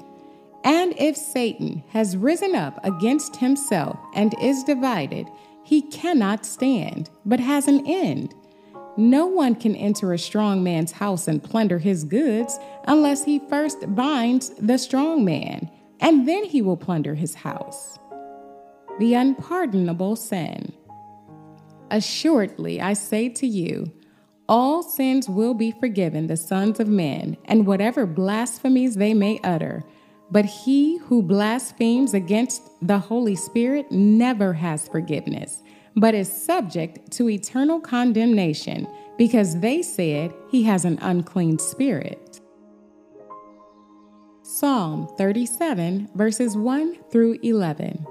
And 0.64 0.94
if 0.96 1.18
Satan 1.18 1.84
has 1.90 2.16
risen 2.16 2.54
up 2.54 2.80
against 2.86 3.38
himself 3.38 3.98
and 4.14 4.36
is 4.40 4.64
divided, 4.64 5.28
he 5.72 5.82
cannot 5.84 6.46
stand, 6.46 7.10
but 7.25 7.40
has 7.40 7.66
an 7.66 7.88
end. 7.88 8.36
No 8.98 9.25
one 9.25 9.56
can 9.56 9.74
enter 9.74 10.12
a 10.12 10.20
strong 10.20 10.66
man's 10.66 10.92
house 10.92 11.30
and 11.30 11.42
plunder 11.42 11.80
his 11.80 12.04
goods 12.04 12.60
unless 12.90 13.24
he 13.24 13.40
first 13.48 13.96
binds 13.96 14.50
the 14.60 14.78
strong 14.78 15.24
man, 15.24 15.72
and 16.01 16.28
then 16.28 16.44
he 16.44 16.62
will 16.62 16.75
plunder 16.75 17.16
his 17.16 17.36
house. 17.36 17.98
The 19.00 19.13
unpardonable 19.13 20.18
sin. 20.18 20.74
Assuredly, 21.90 22.82
I 22.82 22.92
say 22.92 23.30
to 23.30 23.48
you, 23.48 23.94
all 24.50 24.84
sins 24.84 25.30
will 25.30 25.54
be 25.54 25.72
forgiven 25.72 26.28
the 26.28 26.36
sons 26.36 26.82
of 26.82 26.90
men, 26.90 27.38
and 27.46 27.66
whatever 27.66 28.06
blasphemies 28.06 28.96
they 28.96 29.13
may 29.13 29.40
utter. 29.42 29.86
But 30.32 30.46
he 30.46 30.98
who 30.98 31.22
blasphemes 31.22 32.14
against 32.14 32.72
the 32.82 33.00
Holy 33.00 33.36
Spirit 33.36 33.92
never 33.92 34.54
has 34.54 34.88
forgiveness 34.88 35.62
but 35.96 36.16
is 36.16 36.32
subject 36.32 37.12
to 37.12 37.30
eternal 37.30 37.80
condemnation 37.80 38.88
because 39.18 39.60
they 39.60 39.82
said 39.82 40.34
he 40.50 40.64
has 40.64 40.86
an 40.86 40.98
unclean 41.02 41.60
spirit. 41.60 42.40
Psalm 44.44 45.08
37, 45.18 46.10
verses 46.16 46.58
1 46.58 46.96
through 47.12 47.40
11. 47.44 48.06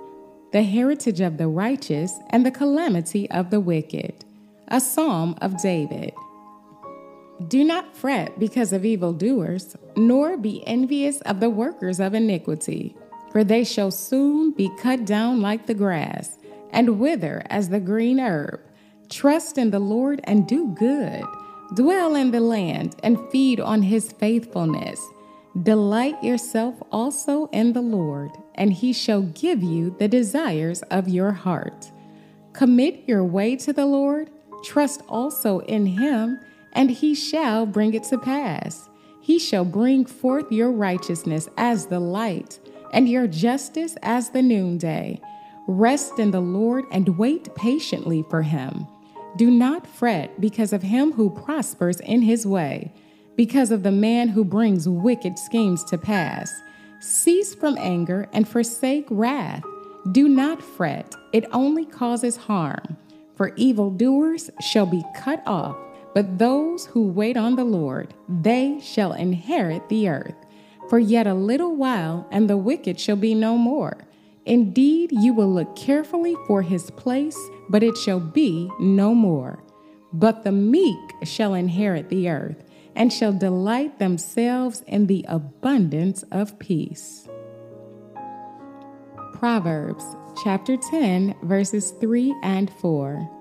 The 0.52 0.62
heritage 0.62 1.20
of 1.20 1.38
the 1.38 1.48
righteous 1.48 2.18
and 2.30 2.44
the 2.44 2.50
calamity 2.50 3.30
of 3.30 3.50
the 3.50 3.60
wicked. 3.60 4.24
A 4.68 4.80
psalm 4.80 5.36
of 5.40 5.60
David. 5.62 6.12
Do 7.48 7.64
not 7.64 7.96
fret 7.96 8.38
because 8.38 8.72
of 8.72 8.84
evildoers, 8.84 9.74
nor 9.96 10.36
be 10.36 10.66
envious 10.66 11.22
of 11.22 11.40
the 11.40 11.48
workers 11.48 11.98
of 11.98 12.12
iniquity, 12.12 12.94
for 13.32 13.44
they 13.44 13.64
shall 13.64 13.90
soon 13.90 14.50
be 14.50 14.70
cut 14.78 15.06
down 15.06 15.40
like 15.40 15.66
the 15.66 15.74
grass, 15.74 16.36
and 16.70 17.00
wither 17.00 17.42
as 17.46 17.70
the 17.70 17.80
green 17.80 18.20
herb. 18.20 18.60
Trust 19.08 19.56
in 19.56 19.70
the 19.70 19.78
Lord 19.78 20.20
and 20.24 20.46
do 20.46 20.74
good. 20.78 21.24
Dwell 21.74 22.14
in 22.14 22.30
the 22.30 22.40
land 22.40 22.96
and 23.02 23.18
feed 23.30 23.58
on 23.58 23.82
his 23.82 24.12
faithfulness. 24.12 25.00
Delight 25.62 26.22
yourself 26.22 26.74
also 26.92 27.46
in 27.46 27.72
the 27.72 27.80
Lord, 27.80 28.30
and 28.54 28.72
he 28.72 28.92
shall 28.92 29.22
give 29.22 29.62
you 29.62 29.96
the 29.98 30.08
desires 30.08 30.82
of 30.90 31.08
your 31.08 31.32
heart. 31.32 31.90
Commit 32.52 33.04
your 33.06 33.24
way 33.24 33.56
to 33.56 33.72
the 33.72 33.86
Lord, 33.86 34.30
trust 34.62 35.02
also 35.08 35.60
in 35.60 35.86
him 35.86 36.38
and 36.72 36.90
he 36.90 37.14
shall 37.14 37.66
bring 37.66 37.94
it 37.94 38.04
to 38.04 38.18
pass. 38.18 38.88
He 39.20 39.38
shall 39.38 39.64
bring 39.64 40.06
forth 40.06 40.50
your 40.50 40.70
righteousness 40.70 41.48
as 41.56 41.86
the 41.86 42.00
light, 42.00 42.58
and 42.92 43.08
your 43.08 43.26
justice 43.26 43.96
as 44.02 44.30
the 44.30 44.42
noonday. 44.42 45.20
Rest 45.66 46.18
in 46.18 46.30
the 46.30 46.40
Lord 46.40 46.84
and 46.90 47.18
wait 47.18 47.54
patiently 47.54 48.24
for 48.28 48.42
him. 48.42 48.86
Do 49.36 49.50
not 49.50 49.86
fret 49.86 50.40
because 50.40 50.72
of 50.72 50.82
him 50.82 51.12
who 51.12 51.30
prospers 51.30 52.00
in 52.00 52.22
his 52.22 52.46
way, 52.46 52.92
because 53.36 53.70
of 53.70 53.82
the 53.82 53.92
man 53.92 54.28
who 54.28 54.44
brings 54.44 54.88
wicked 54.88 55.38
schemes 55.38 55.84
to 55.84 55.98
pass. 55.98 56.50
Cease 57.00 57.54
from 57.54 57.78
anger 57.78 58.28
and 58.32 58.48
forsake 58.48 59.06
wrath. 59.10 59.62
Do 60.12 60.28
not 60.28 60.60
fret, 60.62 61.14
it 61.32 61.44
only 61.52 61.84
causes 61.84 62.36
harm. 62.36 62.96
For 63.36 63.54
evildoers 63.56 64.50
shall 64.60 64.86
be 64.86 65.02
cut 65.14 65.42
off 65.46 65.76
but 66.14 66.38
those 66.38 66.86
who 66.86 67.06
wait 67.06 67.36
on 67.36 67.56
the 67.56 67.64
Lord, 67.64 68.14
they 68.28 68.80
shall 68.80 69.12
inherit 69.12 69.88
the 69.88 70.08
earth. 70.08 70.34
For 70.88 70.98
yet 70.98 71.26
a 71.26 71.34
little 71.34 71.76
while, 71.76 72.26
and 72.32 72.50
the 72.50 72.56
wicked 72.56 72.98
shall 72.98 73.16
be 73.16 73.34
no 73.34 73.56
more. 73.56 73.98
Indeed, 74.44 75.12
you 75.12 75.32
will 75.32 75.52
look 75.52 75.76
carefully 75.76 76.34
for 76.46 76.62
his 76.62 76.90
place, 76.92 77.38
but 77.68 77.82
it 77.82 77.96
shall 77.96 78.18
be 78.18 78.68
no 78.80 79.14
more. 79.14 79.62
But 80.12 80.42
the 80.42 80.52
meek 80.52 80.98
shall 81.22 81.54
inherit 81.54 82.08
the 82.08 82.28
earth, 82.28 82.64
and 82.96 83.12
shall 83.12 83.32
delight 83.32 83.98
themselves 83.98 84.82
in 84.88 85.06
the 85.06 85.24
abundance 85.28 86.24
of 86.32 86.58
peace. 86.58 87.28
Proverbs 89.34 90.04
chapter 90.42 90.76
10, 90.76 91.36
verses 91.42 91.92
3 92.00 92.34
and 92.42 92.70
4. 92.80 93.39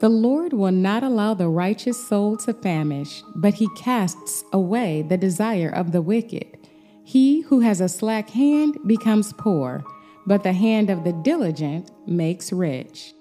The 0.00 0.08
Lord 0.08 0.52
will 0.52 0.70
not 0.70 1.02
allow 1.02 1.34
the 1.34 1.48
righteous 1.48 2.06
soul 2.06 2.36
to 2.38 2.54
famish, 2.54 3.24
but 3.34 3.54
he 3.54 3.68
casts 3.74 4.44
away 4.52 5.02
the 5.02 5.16
desire 5.16 5.70
of 5.70 5.90
the 5.90 6.00
wicked. 6.00 6.68
He 7.02 7.40
who 7.40 7.60
has 7.60 7.80
a 7.80 7.88
slack 7.88 8.30
hand 8.30 8.78
becomes 8.86 9.32
poor, 9.32 9.84
but 10.24 10.44
the 10.44 10.52
hand 10.52 10.88
of 10.88 11.02
the 11.02 11.12
diligent 11.12 11.90
makes 12.06 12.52
rich. 12.52 13.12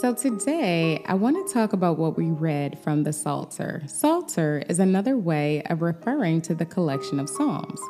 So, 0.00 0.12
today 0.12 1.02
I 1.06 1.14
want 1.14 1.46
to 1.46 1.54
talk 1.54 1.72
about 1.72 1.98
what 1.98 2.16
we 2.16 2.30
read 2.30 2.78
from 2.80 3.04
the 3.04 3.12
Psalter. 3.12 3.82
Psalter 3.86 4.64
is 4.68 4.80
another 4.80 5.16
way 5.16 5.62
of 5.70 5.82
referring 5.82 6.40
to 6.42 6.54
the 6.54 6.66
collection 6.66 7.20
of 7.20 7.28
Psalms. 7.28 7.80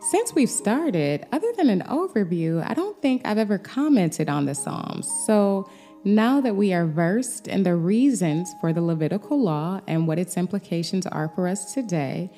Since 0.00 0.34
we've 0.34 0.48
started, 0.48 1.26
other 1.32 1.52
than 1.56 1.68
an 1.68 1.82
overview, 1.82 2.64
I 2.66 2.72
don't 2.72 3.00
think 3.02 3.22
I've 3.24 3.36
ever 3.36 3.58
commented 3.58 4.28
on 4.28 4.46
the 4.46 4.54
Psalms. 4.54 5.10
So 5.26 5.68
now 6.04 6.40
that 6.40 6.54
we 6.54 6.72
are 6.72 6.86
versed 6.86 7.48
in 7.48 7.64
the 7.64 7.74
reasons 7.74 8.54
for 8.60 8.72
the 8.72 8.80
Levitical 8.80 9.42
law 9.42 9.80
and 9.88 10.06
what 10.06 10.18
its 10.18 10.36
implications 10.36 11.06
are 11.08 11.28
for 11.34 11.48
us 11.48 11.74
today, 11.74 12.30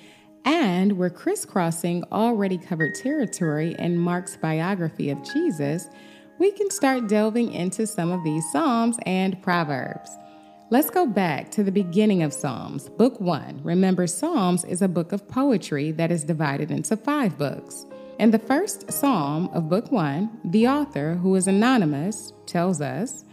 and 0.46 0.96
we're 0.96 1.10
crisscrossing 1.10 2.02
already 2.10 2.56
covered 2.56 2.94
territory 2.94 3.76
in 3.78 3.98
Mark's 3.98 4.38
biography 4.38 5.10
of 5.10 5.22
Jesus, 5.22 5.90
we 6.38 6.50
can 6.52 6.70
start 6.70 7.08
delving 7.08 7.52
into 7.52 7.86
some 7.86 8.10
of 8.10 8.24
these 8.24 8.50
Psalms 8.50 8.96
and 9.04 9.40
Proverbs. 9.42 10.10
Let's 10.72 10.88
go 10.88 11.04
back 11.04 11.50
to 11.50 11.64
the 11.64 11.72
beginning 11.72 12.22
of 12.22 12.32
Psalms, 12.32 12.88
Book 12.90 13.18
1. 13.18 13.62
Remember, 13.64 14.06
Psalms 14.06 14.64
is 14.64 14.82
a 14.82 14.86
book 14.86 15.10
of 15.10 15.26
poetry 15.26 15.90
that 15.90 16.12
is 16.12 16.22
divided 16.22 16.70
into 16.70 16.96
five 16.96 17.36
books. 17.36 17.86
In 18.20 18.30
the 18.30 18.38
first 18.38 18.92
psalm 18.92 19.50
of 19.52 19.68
Book 19.68 19.90
1, 19.90 20.42
the 20.44 20.68
author, 20.68 21.14
who 21.14 21.34
is 21.34 21.48
anonymous, 21.48 22.32
tells 22.46 22.80
us, 22.80 23.24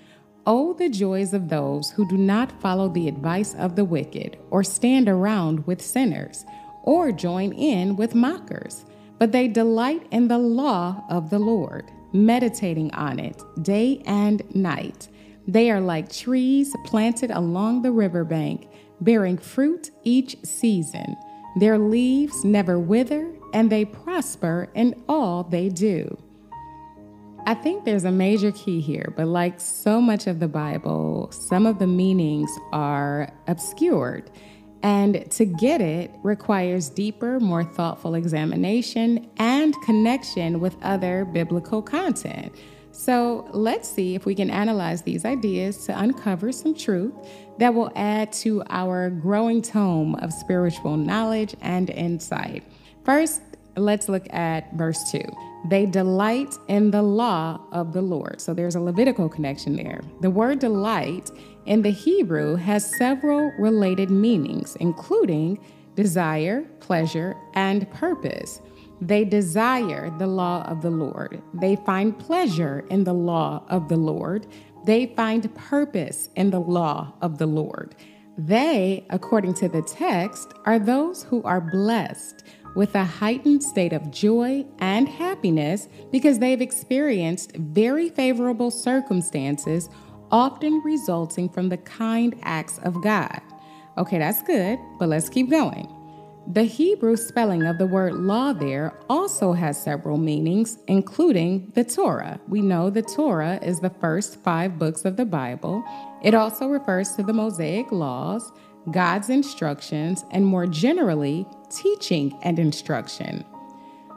Oh, 0.47 0.73
the 0.73 0.89
joys 0.89 1.31
of 1.31 1.47
those 1.47 1.91
who 1.91 2.07
do 2.07 2.17
not 2.17 2.59
follow 2.59 2.89
the 2.89 3.07
advice 3.07 3.53
of 3.53 3.75
the 3.75 3.85
wicked, 3.85 4.39
or 4.49 4.63
stand 4.63 5.07
around 5.07 5.67
with 5.67 5.79
sinners, 5.79 6.43
or 6.81 7.11
join 7.11 7.53
in 7.53 7.95
with 7.95 8.15
mockers, 8.15 8.83
but 9.19 9.31
they 9.31 9.47
delight 9.47 10.07
in 10.09 10.27
the 10.27 10.39
law 10.39 11.03
of 11.07 11.29
the 11.29 11.37
Lord, 11.37 11.91
meditating 12.13 12.91
on 12.95 13.19
it 13.19 13.43
day 13.61 14.01
and 14.07 14.41
night. 14.55 15.07
They 15.47 15.71
are 15.71 15.79
like 15.79 16.11
trees 16.11 16.75
planted 16.83 17.31
along 17.31 17.81
the 17.81 17.91
riverbank, 17.91 18.67
bearing 18.99 19.37
fruit 19.37 19.91
each 20.03 20.35
season. 20.43 21.15
Their 21.59 21.77
leaves 21.77 22.43
never 22.43 22.77
wither, 22.77 23.31
and 23.53 23.71
they 23.71 23.85
prosper 23.85 24.69
in 24.75 25.01
all 25.07 25.43
they 25.43 25.69
do. 25.69 26.17
I 27.45 27.53
think 27.53 27.85
there's 27.85 28.03
a 28.03 28.11
major 28.11 28.51
key 28.51 28.81
here, 28.81 29.13
but 29.15 29.27
like 29.27 29.61
so 29.61 30.01
much 30.01 30.27
of 30.27 30.41
the 30.41 30.49
Bible, 30.49 31.31
some 31.31 31.65
of 31.65 31.79
the 31.79 31.87
meanings 31.87 32.51
are 32.73 33.31
obscured. 33.47 34.29
And 34.83 35.31
to 35.31 35.45
get 35.45 35.79
it 35.79 36.11
requires 36.23 36.89
deeper, 36.89 37.39
more 37.39 37.63
thoughtful 37.63 38.15
examination 38.15 39.29
and 39.37 39.73
connection 39.83 40.59
with 40.59 40.75
other 40.81 41.23
biblical 41.23 41.81
content. 41.81 42.53
So 42.97 43.47
let's 43.53 43.87
see 43.87 44.15
if 44.15 44.25
we 44.25 44.33
can 44.33 44.49
analyze 44.49 45.03
these 45.03 45.23
ideas 45.23 45.85
to 45.85 45.97
uncover 45.97 46.51
some 46.51 46.73
truth 46.73 47.13
that 47.59 47.71
will 47.71 47.91
add 47.95 48.33
to 48.33 48.63
our 48.71 49.11
growing 49.11 49.61
tome 49.61 50.15
of 50.15 50.33
spiritual 50.33 50.97
knowledge 50.97 51.55
and 51.61 51.91
insight. 51.91 52.63
First, 53.05 53.41
let's 53.75 54.09
look 54.09 54.25
at 54.33 54.73
verse 54.73 55.11
2. 55.11 55.21
They 55.69 55.85
delight 55.85 56.55
in 56.69 56.89
the 56.89 57.03
law 57.03 57.61
of 57.71 57.93
the 57.93 58.01
Lord. 58.01 58.41
So 58.41 58.55
there's 58.55 58.73
a 58.73 58.81
Levitical 58.81 59.29
connection 59.29 59.75
there. 59.75 60.01
The 60.21 60.31
word 60.31 60.57
delight 60.57 61.29
in 61.67 61.83
the 61.83 61.91
Hebrew 61.91 62.55
has 62.55 62.97
several 62.97 63.51
related 63.59 64.09
meanings, 64.09 64.75
including 64.77 65.59
desire, 65.93 66.63
pleasure, 66.79 67.35
and 67.53 67.89
purpose. 67.91 68.59
They 69.01 69.25
desire 69.25 70.11
the 70.17 70.27
law 70.27 70.63
of 70.63 70.81
the 70.81 70.89
Lord. 70.89 71.41
They 71.53 71.75
find 71.75 72.17
pleasure 72.17 72.85
in 72.89 73.03
the 73.03 73.13
law 73.13 73.63
of 73.69 73.87
the 73.89 73.97
Lord. 73.97 74.47
They 74.85 75.07
find 75.15 75.53
purpose 75.55 76.29
in 76.35 76.49
the 76.49 76.59
law 76.59 77.13
of 77.21 77.37
the 77.37 77.45
Lord. 77.45 77.95
They, 78.37 79.05
according 79.09 79.55
to 79.55 79.69
the 79.69 79.81
text, 79.81 80.53
are 80.65 80.79
those 80.79 81.23
who 81.23 81.41
are 81.43 81.61
blessed 81.61 82.43
with 82.75 82.93
a 82.93 83.03
heightened 83.03 83.63
state 83.63 83.93
of 83.93 84.11
joy 84.11 84.63
and 84.77 85.09
happiness 85.09 85.89
because 86.11 86.37
they've 86.37 86.61
experienced 86.61 87.55
very 87.55 88.09
favorable 88.09 88.69
circumstances, 88.69 89.89
often 90.29 90.81
resulting 90.85 91.49
from 91.49 91.69
the 91.69 91.77
kind 91.77 92.35
acts 92.43 92.77
of 92.83 93.01
God. 93.01 93.41
Okay, 93.97 94.19
that's 94.19 94.43
good, 94.43 94.77
but 94.99 95.09
let's 95.09 95.29
keep 95.29 95.49
going. 95.49 95.91
The 96.49 96.63
Hebrew 96.63 97.17
spelling 97.17 97.63
of 97.63 97.77
the 97.77 97.85
word 97.85 98.13
law 98.13 98.53
there 98.53 98.97
also 99.09 99.51
has 99.51 99.83
several 99.83 100.17
meanings, 100.17 100.77
including 100.87 101.73
the 101.75 101.83
Torah. 101.83 102.39
We 102.47 102.61
know 102.61 102.89
the 102.89 103.01
Torah 103.01 103.59
is 103.61 103.81
the 103.81 103.89
first 103.89 104.41
five 104.43 104.79
books 104.79 105.03
of 105.03 105.17
the 105.17 105.25
Bible. 105.25 105.83
It 106.23 106.33
also 106.33 106.67
refers 106.67 107.11
to 107.15 107.23
the 107.23 107.33
Mosaic 107.33 107.91
laws, 107.91 108.49
God's 108.91 109.29
instructions, 109.29 110.23
and 110.31 110.45
more 110.45 110.65
generally, 110.67 111.45
teaching 111.69 112.39
and 112.43 112.59
instruction. 112.59 113.43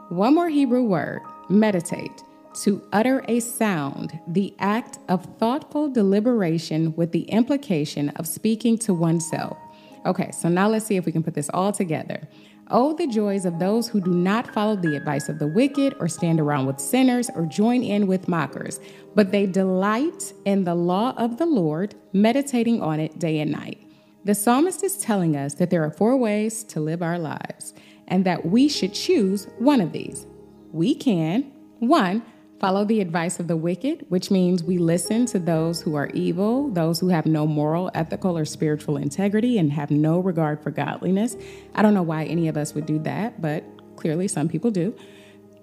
One 0.07 0.33
more 0.33 0.47
Hebrew 0.47 0.83
word, 0.83 1.19
meditate, 1.49 2.23
to 2.63 2.81
utter 2.93 3.25
a 3.27 3.41
sound, 3.41 4.17
the 4.25 4.55
act 4.59 4.99
of 5.09 5.25
thoughtful 5.37 5.89
deliberation 5.89 6.95
with 6.95 7.11
the 7.11 7.23
implication 7.23 8.07
of 8.11 8.25
speaking 8.25 8.77
to 8.79 8.93
oneself. 8.93 9.57
Okay, 10.05 10.31
so 10.31 10.49
now 10.49 10.67
let's 10.67 10.85
see 10.85 10.97
if 10.97 11.05
we 11.05 11.11
can 11.11 11.23
put 11.23 11.35
this 11.35 11.49
all 11.53 11.71
together. 11.71 12.27
Oh, 12.69 12.95
the 12.95 13.05
joys 13.05 13.45
of 13.45 13.59
those 13.59 13.89
who 13.89 13.99
do 13.99 14.11
not 14.11 14.51
follow 14.53 14.75
the 14.75 14.95
advice 14.95 15.27
of 15.29 15.39
the 15.39 15.47
wicked, 15.47 15.95
or 15.99 16.07
stand 16.07 16.39
around 16.39 16.65
with 16.65 16.79
sinners, 16.79 17.29
or 17.35 17.45
join 17.45 17.83
in 17.83 18.07
with 18.07 18.27
mockers, 18.27 18.79
but 19.13 19.31
they 19.31 19.45
delight 19.45 20.33
in 20.45 20.63
the 20.63 20.73
law 20.73 21.13
of 21.17 21.37
the 21.37 21.45
Lord, 21.45 21.95
meditating 22.13 22.81
on 22.81 22.99
it 22.99 23.19
day 23.19 23.39
and 23.39 23.51
night. 23.51 23.85
The 24.23 24.35
psalmist 24.35 24.83
is 24.83 24.97
telling 24.97 25.35
us 25.35 25.55
that 25.55 25.69
there 25.69 25.83
are 25.83 25.91
four 25.91 26.15
ways 26.15 26.63
to 26.65 26.79
live 26.79 27.01
our 27.01 27.19
lives, 27.19 27.73
and 28.07 28.25
that 28.25 28.45
we 28.45 28.69
should 28.69 28.93
choose 28.93 29.47
one 29.59 29.81
of 29.81 29.91
these. 29.91 30.25
We 30.71 30.95
can, 30.95 31.51
one, 31.79 32.23
follow 32.61 32.85
the 32.85 33.01
advice 33.01 33.39
of 33.39 33.47
the 33.47 33.57
wicked, 33.57 34.05
which 34.09 34.29
means 34.29 34.63
we 34.63 34.77
listen 34.77 35.25
to 35.25 35.39
those 35.39 35.81
who 35.81 35.95
are 35.95 36.11
evil, 36.13 36.69
those 36.69 36.99
who 36.99 37.07
have 37.07 37.25
no 37.25 37.47
moral, 37.47 37.89
ethical, 37.95 38.37
or 38.37 38.45
spiritual 38.45 38.97
integrity 38.97 39.57
and 39.57 39.73
have 39.73 39.89
no 39.89 40.19
regard 40.19 40.61
for 40.61 40.69
godliness. 40.69 41.35
I 41.73 41.81
don't 41.81 41.95
know 41.95 42.03
why 42.03 42.25
any 42.25 42.47
of 42.47 42.57
us 42.57 42.75
would 42.75 42.85
do 42.85 42.99
that, 42.99 43.41
but 43.41 43.63
clearly 43.95 44.27
some 44.27 44.47
people 44.47 44.69
do. 44.69 44.95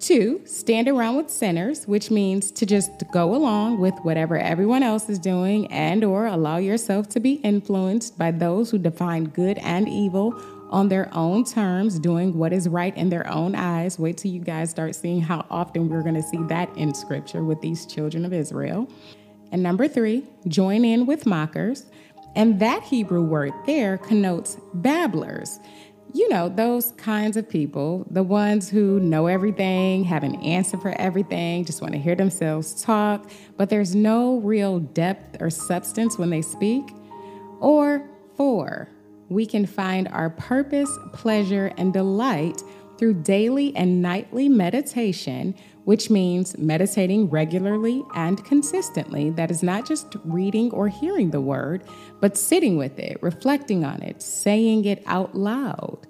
Two, 0.01 0.43
stand 0.45 0.89
around 0.89 1.17
with 1.17 1.31
sinners, 1.31 1.87
which 1.87 2.11
means 2.11 2.51
to 2.53 2.67
just 2.67 2.91
go 3.13 3.33
along 3.35 3.79
with 3.79 3.95
whatever 4.03 4.37
everyone 4.37 4.83
else 4.83 5.09
is 5.09 5.21
doing 5.21 5.71
and 5.73 6.03
or 6.03 6.27
allow 6.27 6.57
yourself 6.57 7.09
to 7.11 7.21
be 7.21 7.35
influenced 7.35 8.19
by 8.19 8.33
those 8.33 8.73
who 8.73 8.79
define 8.79 9.25
good 9.25 9.59
and 9.59 9.89
evil 9.89 10.33
on 10.71 10.89
their 10.89 11.09
own 11.15 11.45
terms, 11.45 11.99
doing 11.99 12.37
what 12.37 12.53
is 12.53 12.69
right 12.69 12.97
in 12.97 13.09
their 13.09 13.29
own 13.31 13.55
eyes. 13.55 13.99
Wait 13.99 14.19
till 14.19 14.31
you 14.31 14.41
guys 14.41 14.71
start 14.71 14.95
seeing 14.95 15.21
how 15.21 15.47
often 15.51 15.89
we're 15.89 16.03
going 16.03 16.15
to 16.15 16.23
see 16.23 16.43
that 16.49 16.75
in 16.77 16.95
scripture 16.95 17.45
with 17.45 17.61
these 17.61 17.87
children 17.87 18.25
of 18.25 18.33
Israel. 18.33 18.89
And 19.51 19.63
number 19.63 19.89
three, 19.89 20.25
join 20.47 20.85
in 20.85 21.07
with 21.07 21.27
mockers. 21.27 21.87
And 22.37 22.61
that 22.61 22.83
Hebrew 22.83 23.23
word 23.23 23.53
there 23.67 23.99
connotes 23.99 24.59
babblers. 24.75 25.59
You 26.15 26.29
know, 26.29 26.49
those 26.49 26.93
kinds 26.93 27.37
of 27.37 27.49
people, 27.49 28.07
the 28.11 28.23
ones 28.23 28.71
who 28.71 28.99
know 29.01 29.27
everything, 29.27 30.05
have 30.05 30.23
an 30.23 30.37
answer 30.37 30.79
for 30.79 30.91
everything, 30.93 31.65
just 31.65 31.83
want 31.83 31.93
to 31.93 31.99
hear 31.99 32.15
themselves 32.15 32.83
talk, 32.83 33.31
but 33.59 33.69
there's 33.69 33.95
no 33.95 34.39
real 34.39 34.79
depth 34.79 35.37
or 35.41 35.51
substance 35.51 36.17
when 36.17 36.31
they 36.31 36.41
speak. 36.41 36.85
Or 37.61 38.09
four, 38.37 38.89
we 39.29 39.47
can 39.47 39.67
find 39.67 40.09
our 40.09 40.31
purpose, 40.31 40.91
pleasure, 41.13 41.73
and 41.77 41.93
delight 41.93 42.63
through 42.99 43.15
daily 43.15 43.75
and 43.77 44.03
nightly 44.03 44.49
meditation, 44.49 45.55
which 45.85 46.11
means 46.11 46.59
meditating 46.59 47.31
regularly 47.31 48.03
and 48.15 48.45
consistently. 48.45 49.31
That 49.31 49.51
is 49.51 49.63
not 49.63 49.87
just 49.87 50.17
reading 50.25 50.71
or 50.73 50.89
hearing 50.89 51.31
the 51.31 51.41
word, 51.41 51.85
but 52.21 52.37
sitting 52.37 52.77
with 52.77 52.99
it, 52.99 53.23
reflecting 53.23 53.85
on 53.85 54.03
it, 54.03 54.21
saying 54.21 54.85
it 54.85 55.03
out 55.07 55.35
loud. 55.35 56.07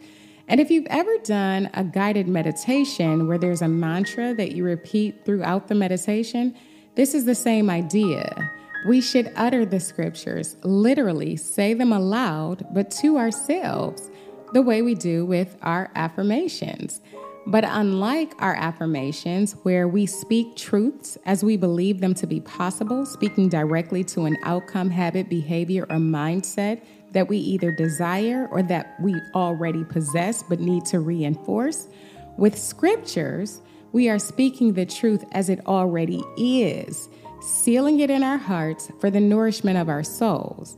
And 0.48 0.61
if 0.61 0.70
you've 0.70 0.87
ever 0.87 1.14
done 1.18 1.68
a 1.74 1.85
guided 1.85 2.26
meditation 2.26 3.28
where 3.28 3.37
there's 3.37 3.61
a 3.61 3.68
mantra 3.68 4.35
that 4.35 4.52
you 4.52 4.64
repeat 4.64 5.26
throughout 5.26 5.68
the 5.68 5.74
meditation, 5.74 6.57
this 6.94 7.14
is 7.14 7.26
the 7.26 7.35
same 7.35 7.68
idea. 7.68 8.50
We 8.87 9.01
should 9.01 9.33
utter 9.35 9.64
the 9.64 9.81
scriptures, 9.81 10.57
literally 10.62 11.37
say 11.37 11.75
them 11.75 11.93
aloud, 11.93 12.67
but 12.73 12.91
to 13.03 13.19
ourselves, 13.19 14.11
the 14.53 14.62
way 14.62 14.83
we 14.83 14.95
do 14.95 15.27
with 15.27 15.57
our 15.62 15.91
affirmations. 15.95 17.01
But 17.47 17.64
unlike 17.64 18.35
our 18.38 18.55
affirmations, 18.55 19.53
where 19.62 19.88
we 19.88 20.07
speak 20.07 20.55
truths 20.55 21.17
as 21.25 21.43
we 21.43 21.57
believe 21.57 22.01
them 22.01 22.14
to 22.14 22.27
be 22.27 22.41
possible, 22.41 23.07
speaking 23.07 23.49
directly 23.49 24.05
to 24.05 24.27
an 24.27 24.37
outcome, 24.45 24.91
habit, 24.91 25.29
behavior, 25.29 25.85
or 25.85 25.97
mindset 25.97 26.83
that 27.12 27.29
we 27.29 27.38
either 27.38 27.73
desire 27.73 28.49
or 28.51 28.62
that 28.64 28.95
we 29.01 29.14
already 29.35 29.83
possess 29.85 30.43
but 30.43 30.61
need 30.61 30.85
to 30.87 31.01
reinforce, 31.01 31.88
with 32.37 32.57
scriptures, 32.57 33.61
we 33.93 34.09
are 34.09 34.19
speaking 34.19 34.75
the 34.75 34.87
truth 34.87 35.25
as 35.33 35.49
it 35.49 35.67
already 35.67 36.23
is 36.37 37.09
sealing 37.40 38.01
it 38.01 38.11
in 38.11 38.22
our 38.22 38.38
hearts 38.38 38.90
for 39.01 39.11
the 39.11 39.20
nourishment 39.20 39.79
of 39.79 39.88
our 39.88 40.03
souls. 40.03 40.77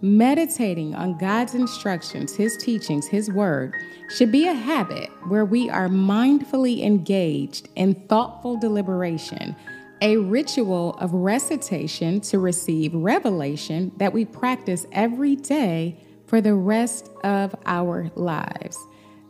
Meditating 0.00 0.94
on 0.94 1.18
God's 1.18 1.54
instructions, 1.54 2.34
His 2.34 2.56
teachings, 2.56 3.06
His 3.06 3.30
word 3.30 3.74
should 4.08 4.30
be 4.30 4.46
a 4.46 4.54
habit 4.54 5.10
where 5.26 5.44
we 5.44 5.68
are 5.68 5.88
mindfully 5.88 6.84
engaged 6.84 7.68
in 7.74 7.94
thoughtful 8.06 8.56
deliberation, 8.56 9.56
a 10.00 10.16
ritual 10.16 10.94
of 11.00 11.12
recitation 11.12 12.20
to 12.20 12.38
receive 12.38 12.94
revelation 12.94 13.90
that 13.96 14.12
we 14.12 14.24
practice 14.24 14.86
every 14.92 15.34
day 15.34 15.98
for 16.26 16.40
the 16.40 16.54
rest 16.54 17.10
of 17.24 17.54
our 17.66 18.10
lives. 18.14 18.78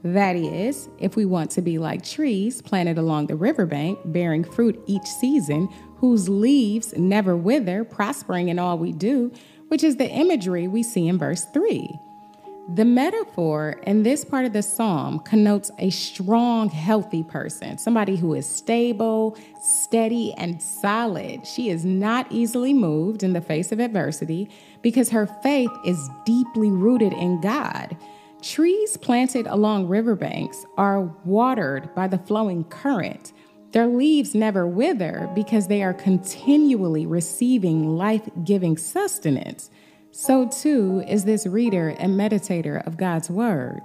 That 0.05 0.37
is, 0.37 0.89
if 0.99 1.17
we 1.17 1.25
want 1.25 1.51
to 1.53 1.63
be 1.63 1.79
like 1.79 2.05
trees 2.05 2.63
planted 2.63 2.99
along 2.99 3.27
the 3.27 3.35
riverbank, 3.35 3.99
bearing 4.05 4.45
fruit 4.45 4.81
each 4.87 5.07
season, 5.07 5.69
whose 5.99 6.29
leaves 6.29 6.95
never 6.97 7.37
wither, 7.37 7.85
prospering 7.85 8.49
in 8.49 8.59
all 8.59 8.79
we 8.79 8.93
do, 8.93 9.33
which 9.69 9.85
is 9.85 9.97
the 9.97 10.09
imagery 10.09 10.67
we 10.67 10.83
see 10.83 11.09
in 11.09 11.19
verse 11.19 11.45
3. 11.45 11.99
The 12.75 12.85
metaphor 12.85 13.81
in 13.85 14.03
this 14.03 14.27
part 14.27 14.45
of 14.45 14.53
the 14.53 14.63
psalm 14.63 15.21
connotes 15.21 15.71
a 15.79 15.89
strong, 15.89 16.69
healthy 16.69 17.23
person, 17.23 17.79
somebody 17.79 18.15
who 18.15 18.35
is 18.35 18.47
stable, 18.47 19.39
steady, 19.63 20.35
and 20.35 20.63
solid. 20.63 21.47
She 21.47 21.71
is 21.71 21.87
not 21.87 22.27
easily 22.31 22.75
moved 22.75 23.23
in 23.23 23.33
the 23.33 23.41
face 23.41 23.73
of 23.73 23.81
adversity 23.81 24.51
because 24.83 25.09
her 25.09 25.27
faith 25.27 25.71
is 25.87 26.11
deeply 26.27 26.71
rooted 26.71 27.15
in 27.15 27.41
God. 27.41 27.97
Trees 28.43 28.99
planted 28.99 29.47
along 29.47 29.89
riverbanks 29.89 30.67
are 30.77 31.03
watered 31.25 31.95
by 31.95 32.07
the 32.07 32.19
flowing 32.19 32.65
current. 32.65 33.33
Their 33.79 33.87
leaves 33.87 34.35
never 34.35 34.67
wither 34.67 35.31
because 35.37 35.69
they 35.69 35.85
are 35.85 35.95
continually 35.95 37.07
receiving 37.07 37.97
life 37.97 38.29
giving 38.43 38.77
sustenance. 38.77 39.71
So 40.11 40.49
too 40.49 41.05
is 41.07 41.25
this 41.25 41.47
reader 41.47 41.91
and 41.91 42.19
meditator 42.19 42.85
of 42.89 42.97
God's 42.97 43.31
Word. 43.31 43.83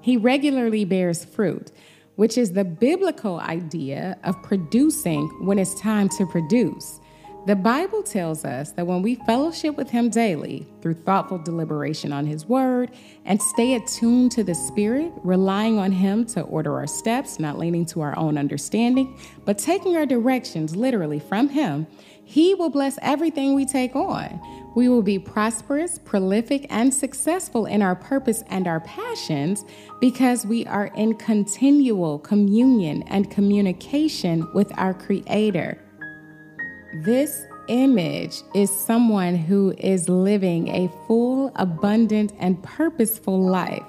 He 0.00 0.16
regularly 0.16 0.84
bears 0.84 1.24
fruit, 1.24 1.72
which 2.14 2.38
is 2.38 2.52
the 2.52 2.62
biblical 2.62 3.40
idea 3.40 4.16
of 4.22 4.40
producing 4.44 5.26
when 5.44 5.58
it's 5.58 5.74
time 5.80 6.08
to 6.10 6.26
produce. 6.26 7.00
The 7.46 7.54
Bible 7.54 8.02
tells 8.02 8.44
us 8.44 8.72
that 8.72 8.88
when 8.88 9.02
we 9.02 9.14
fellowship 9.14 9.76
with 9.76 9.88
Him 9.88 10.10
daily 10.10 10.66
through 10.82 10.94
thoughtful 10.94 11.38
deliberation 11.38 12.12
on 12.12 12.26
His 12.26 12.44
Word 12.44 12.90
and 13.24 13.40
stay 13.40 13.74
attuned 13.74 14.32
to 14.32 14.42
the 14.42 14.52
Spirit, 14.56 15.12
relying 15.22 15.78
on 15.78 15.92
Him 15.92 16.24
to 16.26 16.40
order 16.40 16.74
our 16.74 16.88
steps, 16.88 17.38
not 17.38 17.56
leaning 17.56 17.86
to 17.86 18.00
our 18.00 18.18
own 18.18 18.36
understanding, 18.36 19.16
but 19.44 19.58
taking 19.58 19.96
our 19.96 20.06
directions 20.06 20.74
literally 20.74 21.20
from 21.20 21.48
Him, 21.48 21.86
He 22.24 22.52
will 22.54 22.68
bless 22.68 22.98
everything 23.00 23.54
we 23.54 23.64
take 23.64 23.94
on. 23.94 24.40
We 24.74 24.88
will 24.88 25.02
be 25.02 25.20
prosperous, 25.20 26.00
prolific, 26.00 26.66
and 26.68 26.92
successful 26.92 27.66
in 27.66 27.80
our 27.80 27.94
purpose 27.94 28.42
and 28.48 28.66
our 28.66 28.80
passions 28.80 29.64
because 30.00 30.44
we 30.44 30.66
are 30.66 30.86
in 30.96 31.14
continual 31.14 32.18
communion 32.18 33.04
and 33.04 33.30
communication 33.30 34.52
with 34.52 34.76
our 34.76 34.94
Creator. 34.94 35.80
This 37.02 37.44
image 37.68 38.42
is 38.54 38.70
someone 38.70 39.34
who 39.34 39.74
is 39.76 40.08
living 40.08 40.68
a 40.68 40.90
full, 41.06 41.52
abundant, 41.56 42.32
and 42.38 42.62
purposeful 42.62 43.38
life. 43.38 43.82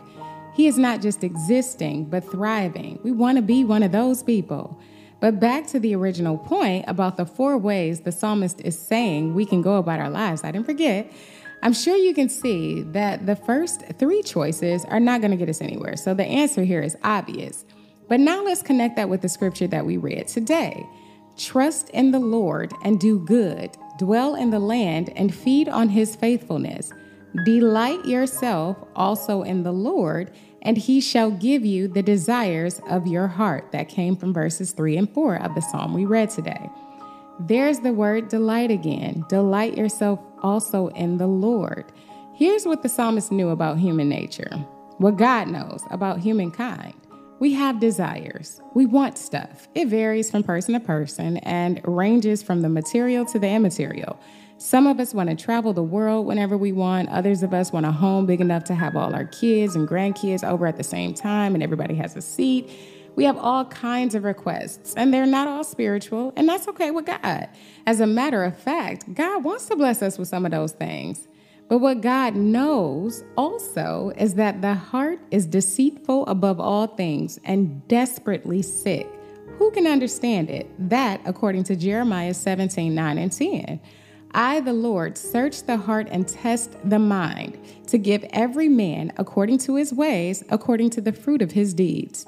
He 0.53 0.67
is 0.67 0.77
not 0.77 1.01
just 1.01 1.23
existing, 1.23 2.05
but 2.05 2.29
thriving. 2.29 2.99
We 3.03 3.13
want 3.13 3.37
to 3.37 3.41
be 3.41 3.63
one 3.63 3.81
of 3.83 3.93
those 3.93 4.23
people. 4.23 4.77
But 5.21 5.39
back 5.39 5.67
to 5.67 5.79
the 5.79 5.95
original 5.95 6.37
point 6.37 6.83
about 6.89 7.15
the 7.15 7.25
four 7.25 7.57
ways 7.57 8.01
the 8.01 8.11
psalmist 8.11 8.59
is 8.61 8.77
saying 8.77 9.35
we 9.35 9.45
can 9.45 9.61
go 9.61 9.77
about 9.77 10.01
our 10.01 10.09
lives, 10.09 10.43
I 10.43 10.51
didn't 10.51 10.65
forget. 10.65 11.09
I'm 11.63 11.73
sure 11.73 11.95
you 11.95 12.13
can 12.13 12.27
see 12.27 12.81
that 12.81 13.25
the 13.25 13.37
first 13.37 13.83
three 13.97 14.21
choices 14.21 14.83
are 14.85 14.99
not 14.99 15.21
going 15.21 15.31
to 15.31 15.37
get 15.37 15.47
us 15.47 15.61
anywhere. 15.61 15.95
So 15.95 16.13
the 16.13 16.25
answer 16.25 16.63
here 16.63 16.81
is 16.81 16.97
obvious. 17.03 17.63
But 18.09 18.19
now 18.19 18.43
let's 18.43 18.61
connect 18.61 18.97
that 18.97 19.07
with 19.07 19.21
the 19.21 19.29
scripture 19.29 19.67
that 19.67 19.85
we 19.85 19.95
read 19.95 20.27
today. 20.27 20.85
Trust 21.37 21.89
in 21.91 22.11
the 22.11 22.19
Lord 22.19 22.73
and 22.83 22.99
do 22.99 23.19
good. 23.19 23.77
Dwell 23.99 24.35
in 24.35 24.49
the 24.49 24.59
land 24.59 25.11
and 25.15 25.33
feed 25.33 25.69
on 25.69 25.89
his 25.89 26.15
faithfulness. 26.15 26.91
Delight 27.45 28.05
yourself 28.05 28.77
also 28.95 29.43
in 29.43 29.63
the 29.63 29.71
Lord, 29.71 30.31
and 30.63 30.77
he 30.77 30.99
shall 30.99 31.29
give 31.29 31.63
you 31.63 31.87
the 31.87 32.01
desires 32.01 32.81
of 32.89 33.05
your 33.05 33.27
heart. 33.27 33.71
That 33.71 33.89
came 33.89 34.15
from 34.15 34.33
verses 34.33 34.71
3 34.71 34.97
and 34.97 35.13
4 35.13 35.35
of 35.43 35.53
the 35.53 35.61
psalm 35.61 35.93
we 35.93 36.05
read 36.05 36.31
today. 36.31 36.69
There's 37.39 37.79
the 37.79 37.93
word 37.93 38.29
delight 38.29 38.71
again. 38.71 39.23
Delight 39.29 39.77
yourself 39.77 40.19
also 40.41 40.87
in 40.89 41.17
the 41.17 41.27
Lord. 41.27 41.85
Here's 42.33 42.65
what 42.65 42.81
the 42.81 42.89
psalmist 42.89 43.31
knew 43.31 43.49
about 43.49 43.77
human 43.77 44.09
nature, 44.09 44.49
what 44.97 45.17
God 45.17 45.47
knows 45.47 45.83
about 45.91 46.19
humankind. 46.19 46.95
We 47.39 47.53
have 47.53 47.79
desires. 47.79 48.61
We 48.73 48.87
want 48.87 49.17
stuff. 49.17 49.67
It 49.75 49.89
varies 49.89 50.31
from 50.31 50.41
person 50.43 50.73
to 50.73 50.79
person 50.79 51.37
and 51.37 51.79
ranges 51.83 52.41
from 52.41 52.63
the 52.63 52.69
material 52.69 53.25
to 53.25 53.37
the 53.37 53.47
immaterial. 53.47 54.19
Some 54.57 54.87
of 54.87 54.99
us 54.99 55.13
want 55.13 55.29
to 55.29 55.35
travel 55.35 55.71
the 55.71 55.83
world 55.83 56.25
whenever 56.25 56.57
we 56.57 56.71
want. 56.71 57.09
Others 57.09 57.43
of 57.43 57.53
us 57.53 57.71
want 57.71 57.85
a 57.85 57.91
home 57.91 58.25
big 58.25 58.41
enough 58.41 58.63
to 58.65 58.75
have 58.75 58.95
all 58.95 59.13
our 59.13 59.25
kids 59.25 59.75
and 59.75 59.87
grandkids 59.87 60.43
over 60.43 60.65
at 60.65 60.77
the 60.77 60.83
same 60.83 61.13
time 61.13 61.53
and 61.53 61.61
everybody 61.61 61.93
has 61.93 62.15
a 62.15 62.23
seat. 62.23 62.71
We 63.15 63.23
have 63.25 63.37
all 63.37 63.65
kinds 63.65 64.13
of 64.13 64.23
requests, 64.23 64.93
and 64.95 65.11
they're 65.11 65.25
not 65.25 65.47
all 65.47 65.63
spiritual, 65.63 66.33
and 66.35 66.47
that's 66.47 66.67
okay 66.67 66.91
with 66.91 67.07
God. 67.07 67.49
As 67.87 67.99
a 67.99 68.05
matter 68.05 68.43
of 68.43 68.55
fact, 68.55 69.11
God 69.11 69.43
wants 69.43 69.65
to 69.67 69.75
bless 69.75 70.03
us 70.03 70.19
with 70.19 70.27
some 70.27 70.45
of 70.45 70.51
those 70.51 70.73
things. 70.73 71.27
But 71.67 71.79
what 71.79 72.01
God 72.01 72.35
knows 72.35 73.23
also 73.35 74.13
is 74.15 74.35
that 74.35 74.61
the 74.61 74.73
heart 74.73 75.19
is 75.31 75.45
deceitful 75.45 76.25
above 76.27 76.59
all 76.59 76.87
things 76.87 77.39
and 77.43 77.85
desperately 77.87 78.61
sick. 78.61 79.07
who 79.57 79.71
can 79.71 79.87
understand 79.87 80.49
it? 80.51 80.69
That, 80.77 81.19
according 81.25 81.63
to 81.65 81.75
Jeremiah 81.75 82.33
17 82.33 82.93
9 82.93 83.17
and 83.17 83.31
10. 83.31 83.79
I, 84.33 84.59
the 84.59 84.73
Lord, 84.73 85.17
search 85.17 85.63
the 85.63 85.77
heart 85.77 86.07
and 86.11 86.27
test 86.27 86.75
the 86.87 86.99
mind 86.99 87.57
to 87.87 87.97
give 87.97 88.23
every 88.31 88.69
man 88.69 89.11
according 89.17 89.57
to 89.59 89.75
his 89.75 89.93
ways, 89.93 90.43
according 90.49 90.91
to 90.91 91.01
the 91.01 91.13
fruit 91.13 91.41
of 91.41 91.51
his 91.51 91.73
deeds. 91.73 92.25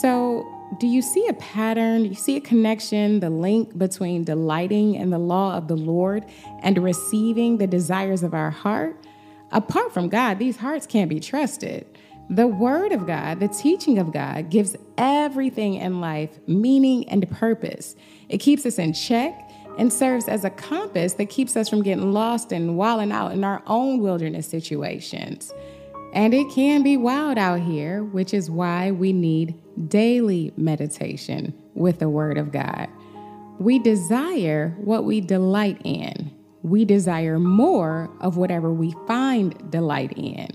So, 0.00 0.46
do 0.78 0.86
you 0.86 1.02
see 1.02 1.26
a 1.28 1.34
pattern? 1.34 2.04
Do 2.04 2.08
You 2.08 2.14
see 2.14 2.36
a 2.36 2.40
connection, 2.40 3.20
the 3.20 3.30
link 3.30 3.76
between 3.76 4.24
delighting 4.24 4.94
in 4.94 5.10
the 5.10 5.18
law 5.18 5.56
of 5.56 5.68
the 5.68 5.76
Lord 5.76 6.24
and 6.62 6.78
receiving 6.78 7.58
the 7.58 7.66
desires 7.66 8.22
of 8.22 8.32
our 8.32 8.50
heart? 8.50 8.96
Apart 9.50 9.92
from 9.92 10.08
God, 10.08 10.38
these 10.38 10.56
hearts 10.56 10.86
can't 10.86 11.10
be 11.10 11.20
trusted. 11.20 11.86
The 12.30 12.46
Word 12.46 12.92
of 12.92 13.06
God, 13.06 13.40
the 13.40 13.48
teaching 13.48 13.98
of 13.98 14.12
God, 14.12 14.48
gives 14.48 14.76
everything 14.96 15.74
in 15.74 16.00
life 16.00 16.38
meaning 16.46 17.06
and 17.10 17.28
purpose. 17.30 17.94
It 18.30 18.38
keeps 18.38 18.64
us 18.64 18.78
in 18.78 18.94
check 18.94 19.50
and 19.76 19.92
serves 19.92 20.28
as 20.28 20.44
a 20.44 20.50
compass 20.50 21.14
that 21.14 21.26
keeps 21.26 21.56
us 21.56 21.68
from 21.68 21.82
getting 21.82 22.12
lost 22.12 22.52
and 22.52 22.76
wilding 22.76 23.12
out 23.12 23.32
in 23.32 23.44
our 23.44 23.62
own 23.66 24.00
wilderness 24.00 24.46
situations. 24.46 25.52
And 26.12 26.34
it 26.34 26.50
can 26.50 26.82
be 26.82 26.96
wild 26.96 27.38
out 27.38 27.60
here, 27.60 28.04
which 28.04 28.34
is 28.34 28.50
why 28.50 28.90
we 28.90 29.12
need 29.12 29.58
daily 29.88 30.52
meditation 30.56 31.54
with 31.74 31.98
the 31.98 32.08
Word 32.08 32.36
of 32.36 32.52
God. 32.52 32.88
We 33.58 33.78
desire 33.78 34.76
what 34.78 35.04
we 35.04 35.20
delight 35.20 35.80
in. 35.84 36.30
We 36.62 36.84
desire 36.84 37.38
more 37.38 38.10
of 38.20 38.36
whatever 38.36 38.72
we 38.72 38.94
find 39.06 39.70
delight 39.70 40.12
in. 40.16 40.48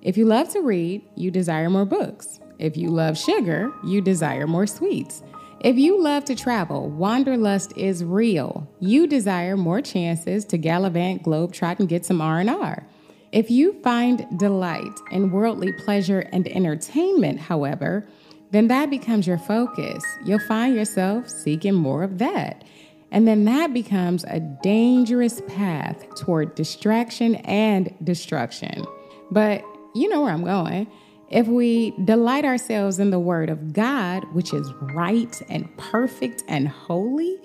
If 0.00 0.16
you 0.16 0.24
love 0.24 0.48
to 0.50 0.60
read, 0.60 1.02
you 1.16 1.30
desire 1.30 1.68
more 1.68 1.84
books. 1.84 2.40
If 2.58 2.76
you 2.76 2.88
love 2.88 3.18
sugar, 3.18 3.72
you 3.84 4.00
desire 4.00 4.46
more 4.46 4.66
sweets. 4.66 5.22
If 5.60 5.76
you 5.76 6.02
love 6.02 6.24
to 6.26 6.34
travel, 6.34 6.90
wanderlust 6.90 7.76
is 7.76 8.04
real. 8.04 8.68
You 8.80 9.06
desire 9.06 9.56
more 9.56 9.80
chances 9.80 10.44
to 10.46 10.58
gallivant, 10.58 11.22
globetrot, 11.22 11.78
and 11.78 11.88
get 11.88 12.04
some 12.04 12.20
R&R. 12.20 12.86
If 13.34 13.50
you 13.50 13.72
find 13.82 14.38
delight 14.38 15.00
in 15.10 15.32
worldly 15.32 15.72
pleasure 15.72 16.20
and 16.32 16.46
entertainment, 16.46 17.40
however, 17.40 18.06
then 18.52 18.68
that 18.68 18.90
becomes 18.90 19.26
your 19.26 19.38
focus. 19.38 20.04
You'll 20.24 20.38
find 20.38 20.76
yourself 20.76 21.28
seeking 21.28 21.74
more 21.74 22.04
of 22.04 22.18
that. 22.18 22.62
And 23.10 23.26
then 23.26 23.44
that 23.46 23.74
becomes 23.74 24.22
a 24.28 24.38
dangerous 24.38 25.42
path 25.48 26.14
toward 26.14 26.54
distraction 26.54 27.34
and 27.34 27.92
destruction. 28.04 28.84
But 29.32 29.64
you 29.96 30.08
know 30.08 30.22
where 30.22 30.32
I'm 30.32 30.44
going. 30.44 30.86
If 31.28 31.48
we 31.48 31.90
delight 32.04 32.44
ourselves 32.44 33.00
in 33.00 33.10
the 33.10 33.18
Word 33.18 33.50
of 33.50 33.72
God, 33.72 34.32
which 34.32 34.54
is 34.54 34.72
right 34.80 35.42
and 35.48 35.76
perfect 35.76 36.44
and 36.46 36.68
holy, 36.68 37.36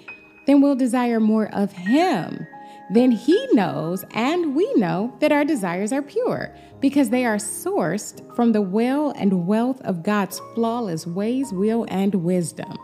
then 0.45 0.61
we'll 0.61 0.75
desire 0.75 1.19
more 1.19 1.47
of 1.51 1.71
Him. 1.71 2.45
Then 2.89 3.11
He 3.11 3.47
knows 3.53 4.03
and 4.11 4.55
we 4.55 4.71
know 4.75 5.15
that 5.19 5.31
our 5.31 5.45
desires 5.45 5.91
are 5.91 6.01
pure 6.01 6.55
because 6.79 7.09
they 7.09 7.25
are 7.25 7.37
sourced 7.37 8.35
from 8.35 8.51
the 8.51 8.61
well 8.61 9.11
and 9.11 9.45
wealth 9.45 9.81
of 9.81 10.03
God's 10.03 10.39
flawless 10.55 11.05
ways, 11.05 11.51
will, 11.51 11.85
and 11.89 12.15
wisdom. 12.15 12.77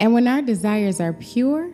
And 0.00 0.14
when 0.14 0.26
our 0.26 0.42
desires 0.42 1.00
are 1.00 1.12
pure, 1.12 1.72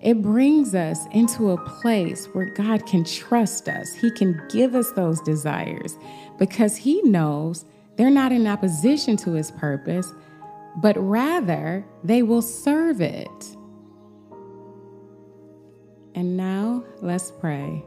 it 0.00 0.22
brings 0.22 0.74
us 0.74 1.06
into 1.12 1.50
a 1.50 1.64
place 1.80 2.26
where 2.26 2.46
God 2.46 2.86
can 2.86 3.04
trust 3.04 3.68
us. 3.68 3.92
He 3.94 4.10
can 4.10 4.40
give 4.50 4.74
us 4.74 4.92
those 4.92 5.20
desires 5.20 5.96
because 6.38 6.76
He 6.76 7.02
knows 7.02 7.64
they're 7.96 8.10
not 8.10 8.32
in 8.32 8.46
opposition 8.46 9.16
to 9.18 9.32
his 9.32 9.50
purpose, 9.50 10.12
but 10.76 10.96
rather 10.98 11.84
they 12.04 12.22
will 12.22 12.42
serve 12.42 13.00
it. 13.00 13.55
And 16.16 16.34
now 16.34 16.82
let's 17.02 17.30
pray. 17.30 17.84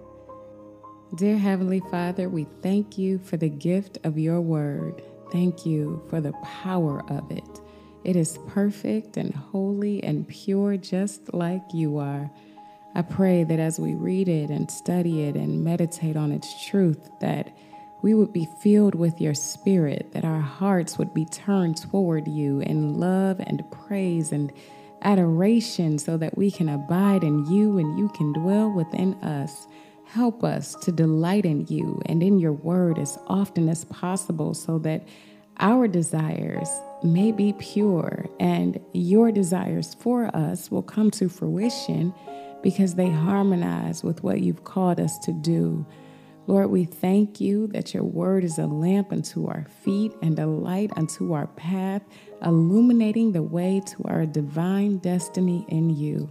Dear 1.16 1.36
Heavenly 1.36 1.82
Father, 1.90 2.30
we 2.30 2.46
thank 2.62 2.96
you 2.96 3.18
for 3.18 3.38
the 3.38 3.50
gift 3.50 3.98
of 4.04 4.20
your 4.20 4.40
word. 4.40 5.02
Thank 5.32 5.66
you 5.66 6.04
for 6.12 6.22
the 6.22 6.34
power 6.44 7.04
of 7.10 7.32
it. 7.32 7.60
It 8.04 8.16
is 8.16 8.38
perfect 8.48 9.18
and 9.18 9.34
holy 9.34 10.04
and 10.04 10.28
pure, 10.28 10.78
just 10.78 11.34
like 11.34 11.74
you 11.74 11.98
are. 11.98 12.30
I 12.94 13.02
pray 13.02 13.44
that 13.46 13.60
as 13.60 13.80
we 13.80 13.96
read 13.96 14.30
it 14.30 14.52
and 14.52 14.70
study 14.70 15.24
it 15.24 15.36
and 15.36 15.64
meditate 15.64 16.16
on 16.16 16.32
its 16.32 16.68
truth, 16.68 17.10
that 17.22 17.52
we 18.04 18.14
would 18.14 18.32
be 18.32 18.48
filled 18.62 18.94
with 18.94 19.20
your 19.20 19.34
spirit, 19.34 20.12
that 20.12 20.24
our 20.24 20.40
hearts 20.40 21.00
would 21.00 21.16
be 21.16 21.26
turned 21.26 21.78
toward 21.78 22.28
you 22.28 22.60
in 22.60 23.00
love 23.00 23.40
and 23.40 23.64
praise 23.72 24.32
and 24.32 24.54
adoration 25.02 25.98
so 25.98 26.18
that 26.18 26.38
we 26.38 26.52
can 26.52 26.70
abide 26.70 27.24
in 27.24 27.46
you 27.52 27.78
and 27.78 27.98
you 27.98 28.10
can 28.10 28.34
dwell 28.34 28.72
within 28.72 29.14
us. 29.16 29.68
Help 30.06 30.44
us 30.44 30.76
to 30.76 30.92
delight 30.92 31.46
in 31.46 31.66
you 31.68 32.02
and 32.08 32.24
in 32.24 32.40
your 32.40 32.54
word 32.54 32.98
as 32.98 33.18
often 33.28 33.70
as 33.70 33.86
possible 33.86 34.54
so 34.54 34.80
that 34.80 35.08
our 35.60 35.88
desires 35.88 36.70
may 37.04 37.32
be 37.32 37.54
pure 37.54 38.28
and 38.40 38.80
your 38.94 39.32
desires 39.32 39.96
for 40.00 40.34
us 40.36 40.72
will 40.72 40.82
come 40.82 41.12
to 41.12 41.30
fruition 41.30 42.14
because 42.64 42.96
they 42.96 43.10
harmonize 43.10 44.04
with 44.04 44.24
what 44.24 44.42
you've 44.42 44.64
called 44.64 45.00
us 45.00 45.18
to 45.20 45.32
do. 45.32 45.86
Lord, 46.50 46.72
we 46.72 46.86
thank 46.86 47.40
you 47.40 47.68
that 47.68 47.94
your 47.94 48.04
word 48.04 48.44
is 48.44 48.58
a 48.58 48.66
lamp 48.66 49.12
unto 49.12 49.46
our 49.46 49.68
feet 49.84 50.14
and 50.24 50.40
a 50.40 50.48
light 50.48 50.90
unto 50.98 51.34
our 51.34 51.46
path, 51.46 52.02
illuminating 52.44 53.34
the 53.34 53.44
way 53.44 53.84
to 53.86 54.04
our 54.06 54.26
divine 54.26 54.98
destiny 54.98 55.64
in 55.68 55.92
you. 55.92 56.28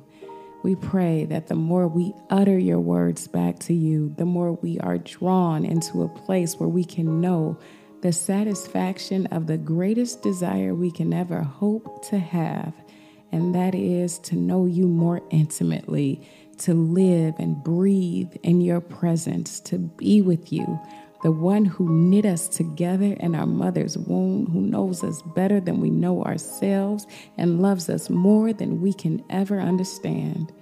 We 0.64 0.74
pray 0.74 1.24
that 1.26 1.46
the 1.46 1.54
more 1.54 1.86
we 1.86 2.12
utter 2.30 2.58
your 2.58 2.80
words 2.80 3.28
back 3.28 3.60
to 3.60 3.74
you, 3.74 4.12
the 4.18 4.24
more 4.24 4.54
we 4.54 4.80
are 4.80 4.98
drawn 4.98 5.64
into 5.64 6.02
a 6.02 6.08
place 6.08 6.56
where 6.56 6.68
we 6.68 6.84
can 6.84 7.20
know 7.20 7.56
the 8.02 8.12
satisfaction 8.12 9.26
of 9.26 9.46
the 9.46 9.56
greatest 9.56 10.20
desire 10.20 10.74
we 10.74 10.90
can 10.90 11.12
ever 11.12 11.42
hope 11.42 12.04
to 12.08 12.18
have, 12.18 12.74
and 13.30 13.54
that 13.54 13.72
is 13.72 14.18
to 14.18 14.34
know 14.34 14.66
you 14.66 14.88
more 14.88 15.20
intimately 15.30 16.28
to 16.58 16.74
live 16.74 17.34
and 17.38 17.62
breathe 17.62 18.34
in 18.42 18.60
your 18.60 18.80
presence, 18.80 19.60
to 19.60 19.78
be 19.78 20.22
with 20.22 20.52
you, 20.52 20.80
the 21.22 21.32
one 21.32 21.64
who 21.64 21.88
knit 21.88 22.24
us 22.24 22.48
together 22.48 23.16
in 23.20 23.34
our 23.34 23.46
mother's 23.46 23.98
womb, 23.98 24.46
who 24.46 24.60
knows 24.60 25.02
us 25.02 25.22
better 25.22 25.60
than 25.60 25.80
we 25.80 25.90
know 25.90 26.22
ourselves 26.22 27.06
and 27.36 27.60
loves 27.60 27.88
us 27.88 28.08
more 28.08 28.52
than 28.52 28.80
we 28.80 28.92
can 28.92 29.24
ever 29.28 29.58
understand. 29.60 30.52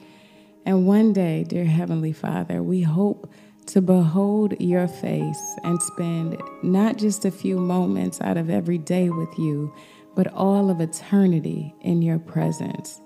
And 0.65 0.87
one 0.87 1.13
day, 1.13 1.45
dear 1.45 1.65
Heavenly 1.65 2.13
Father, 2.13 2.63
we 2.63 2.83
hope 2.83 3.31
to 3.67 3.83
behold 3.83 4.55
your 4.61 4.89
face 4.89 5.57
and 5.65 5.81
spend 5.83 6.41
not 6.63 6.97
just 6.97 7.25
a 7.25 7.31
few 7.31 7.59
moments 7.59 8.21
out 8.21 8.37
of 8.37 8.49
every 8.49 8.79
day 8.79 9.11
with 9.11 9.39
you, 9.39 9.75
but 10.15 10.33
all 10.33 10.71
of 10.71 10.81
eternity 10.81 11.75
in 11.83 12.01
your 12.01 12.19
presence. 12.19 13.01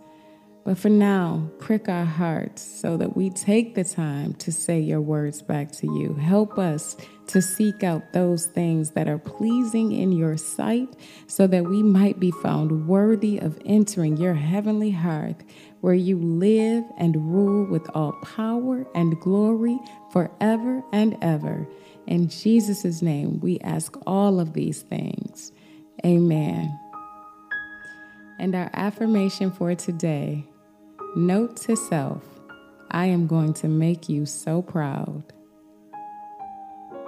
But 0.64 0.76
for 0.76 0.90
now, 0.90 1.50
prick 1.58 1.88
our 1.88 2.04
hearts 2.04 2.62
so 2.62 2.98
that 2.98 3.16
we 3.16 3.30
take 3.30 3.74
the 3.74 3.84
time 3.84 4.34
to 4.34 4.52
say 4.52 4.78
your 4.78 5.00
words 5.00 5.40
back 5.40 5.72
to 5.72 5.86
you. 5.86 6.14
Help 6.14 6.58
us 6.58 6.96
to 7.28 7.40
seek 7.40 7.82
out 7.82 8.12
those 8.12 8.46
things 8.46 8.90
that 8.90 9.08
are 9.08 9.18
pleasing 9.18 9.92
in 9.92 10.12
your 10.12 10.36
sight 10.36 10.88
so 11.26 11.46
that 11.46 11.64
we 11.64 11.82
might 11.82 12.20
be 12.20 12.30
found 12.30 12.86
worthy 12.86 13.38
of 13.38 13.58
entering 13.64 14.18
your 14.18 14.34
heavenly 14.34 14.90
hearth 14.90 15.42
where 15.80 15.94
you 15.94 16.18
live 16.18 16.84
and 16.98 17.16
rule 17.16 17.64
with 17.64 17.88
all 17.94 18.12
power 18.22 18.86
and 18.94 19.18
glory 19.20 19.78
forever 20.12 20.82
and 20.92 21.16
ever. 21.22 21.66
In 22.06 22.28
Jesus' 22.28 23.00
name, 23.00 23.40
we 23.40 23.58
ask 23.60 23.96
all 24.06 24.38
of 24.38 24.52
these 24.52 24.82
things. 24.82 25.52
Amen. 26.04 26.78
And 28.38 28.54
our 28.54 28.70
affirmation 28.74 29.50
for 29.50 29.74
today 29.74 30.49
Note 31.16 31.56
to 31.56 31.74
self 31.74 32.22
I 32.92 33.06
am 33.06 33.26
going 33.26 33.52
to 33.54 33.68
make 33.68 34.08
you 34.08 34.26
so 34.26 34.62
proud. 34.62 35.24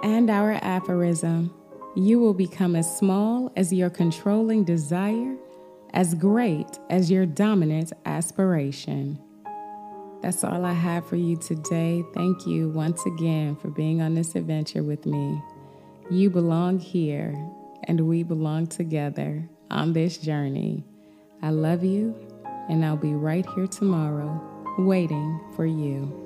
And 0.03 0.29
our 0.29 0.59
aphorism 0.61 1.53
you 1.95 2.19
will 2.19 2.33
become 2.33 2.75
as 2.75 2.97
small 2.97 3.51
as 3.55 3.71
your 3.71 3.89
controlling 3.89 4.65
desire, 4.65 5.37
as 5.93 6.15
great 6.15 6.79
as 6.89 7.09
your 7.09 7.25
dominant 7.25 7.93
aspiration. 8.05 9.17
That's 10.21 10.43
all 10.43 10.65
I 10.65 10.73
have 10.73 11.05
for 11.05 11.15
you 11.15 11.37
today. 11.37 12.03
Thank 12.13 12.45
you 12.45 12.69
once 12.69 13.05
again 13.05 13.55
for 13.55 13.69
being 13.69 14.01
on 14.01 14.15
this 14.15 14.35
adventure 14.35 14.83
with 14.83 15.05
me. 15.05 15.41
You 16.09 16.29
belong 16.29 16.79
here, 16.79 17.33
and 17.85 18.01
we 18.01 18.23
belong 18.23 18.67
together 18.67 19.47
on 19.71 19.93
this 19.93 20.17
journey. 20.17 20.83
I 21.41 21.51
love 21.51 21.85
you 21.85 22.32
and 22.69 22.85
I'll 22.85 22.95
be 22.95 23.13
right 23.13 23.45
here 23.55 23.67
tomorrow 23.67 24.41
waiting 24.77 25.39
for 25.55 25.65
you. 25.65 26.22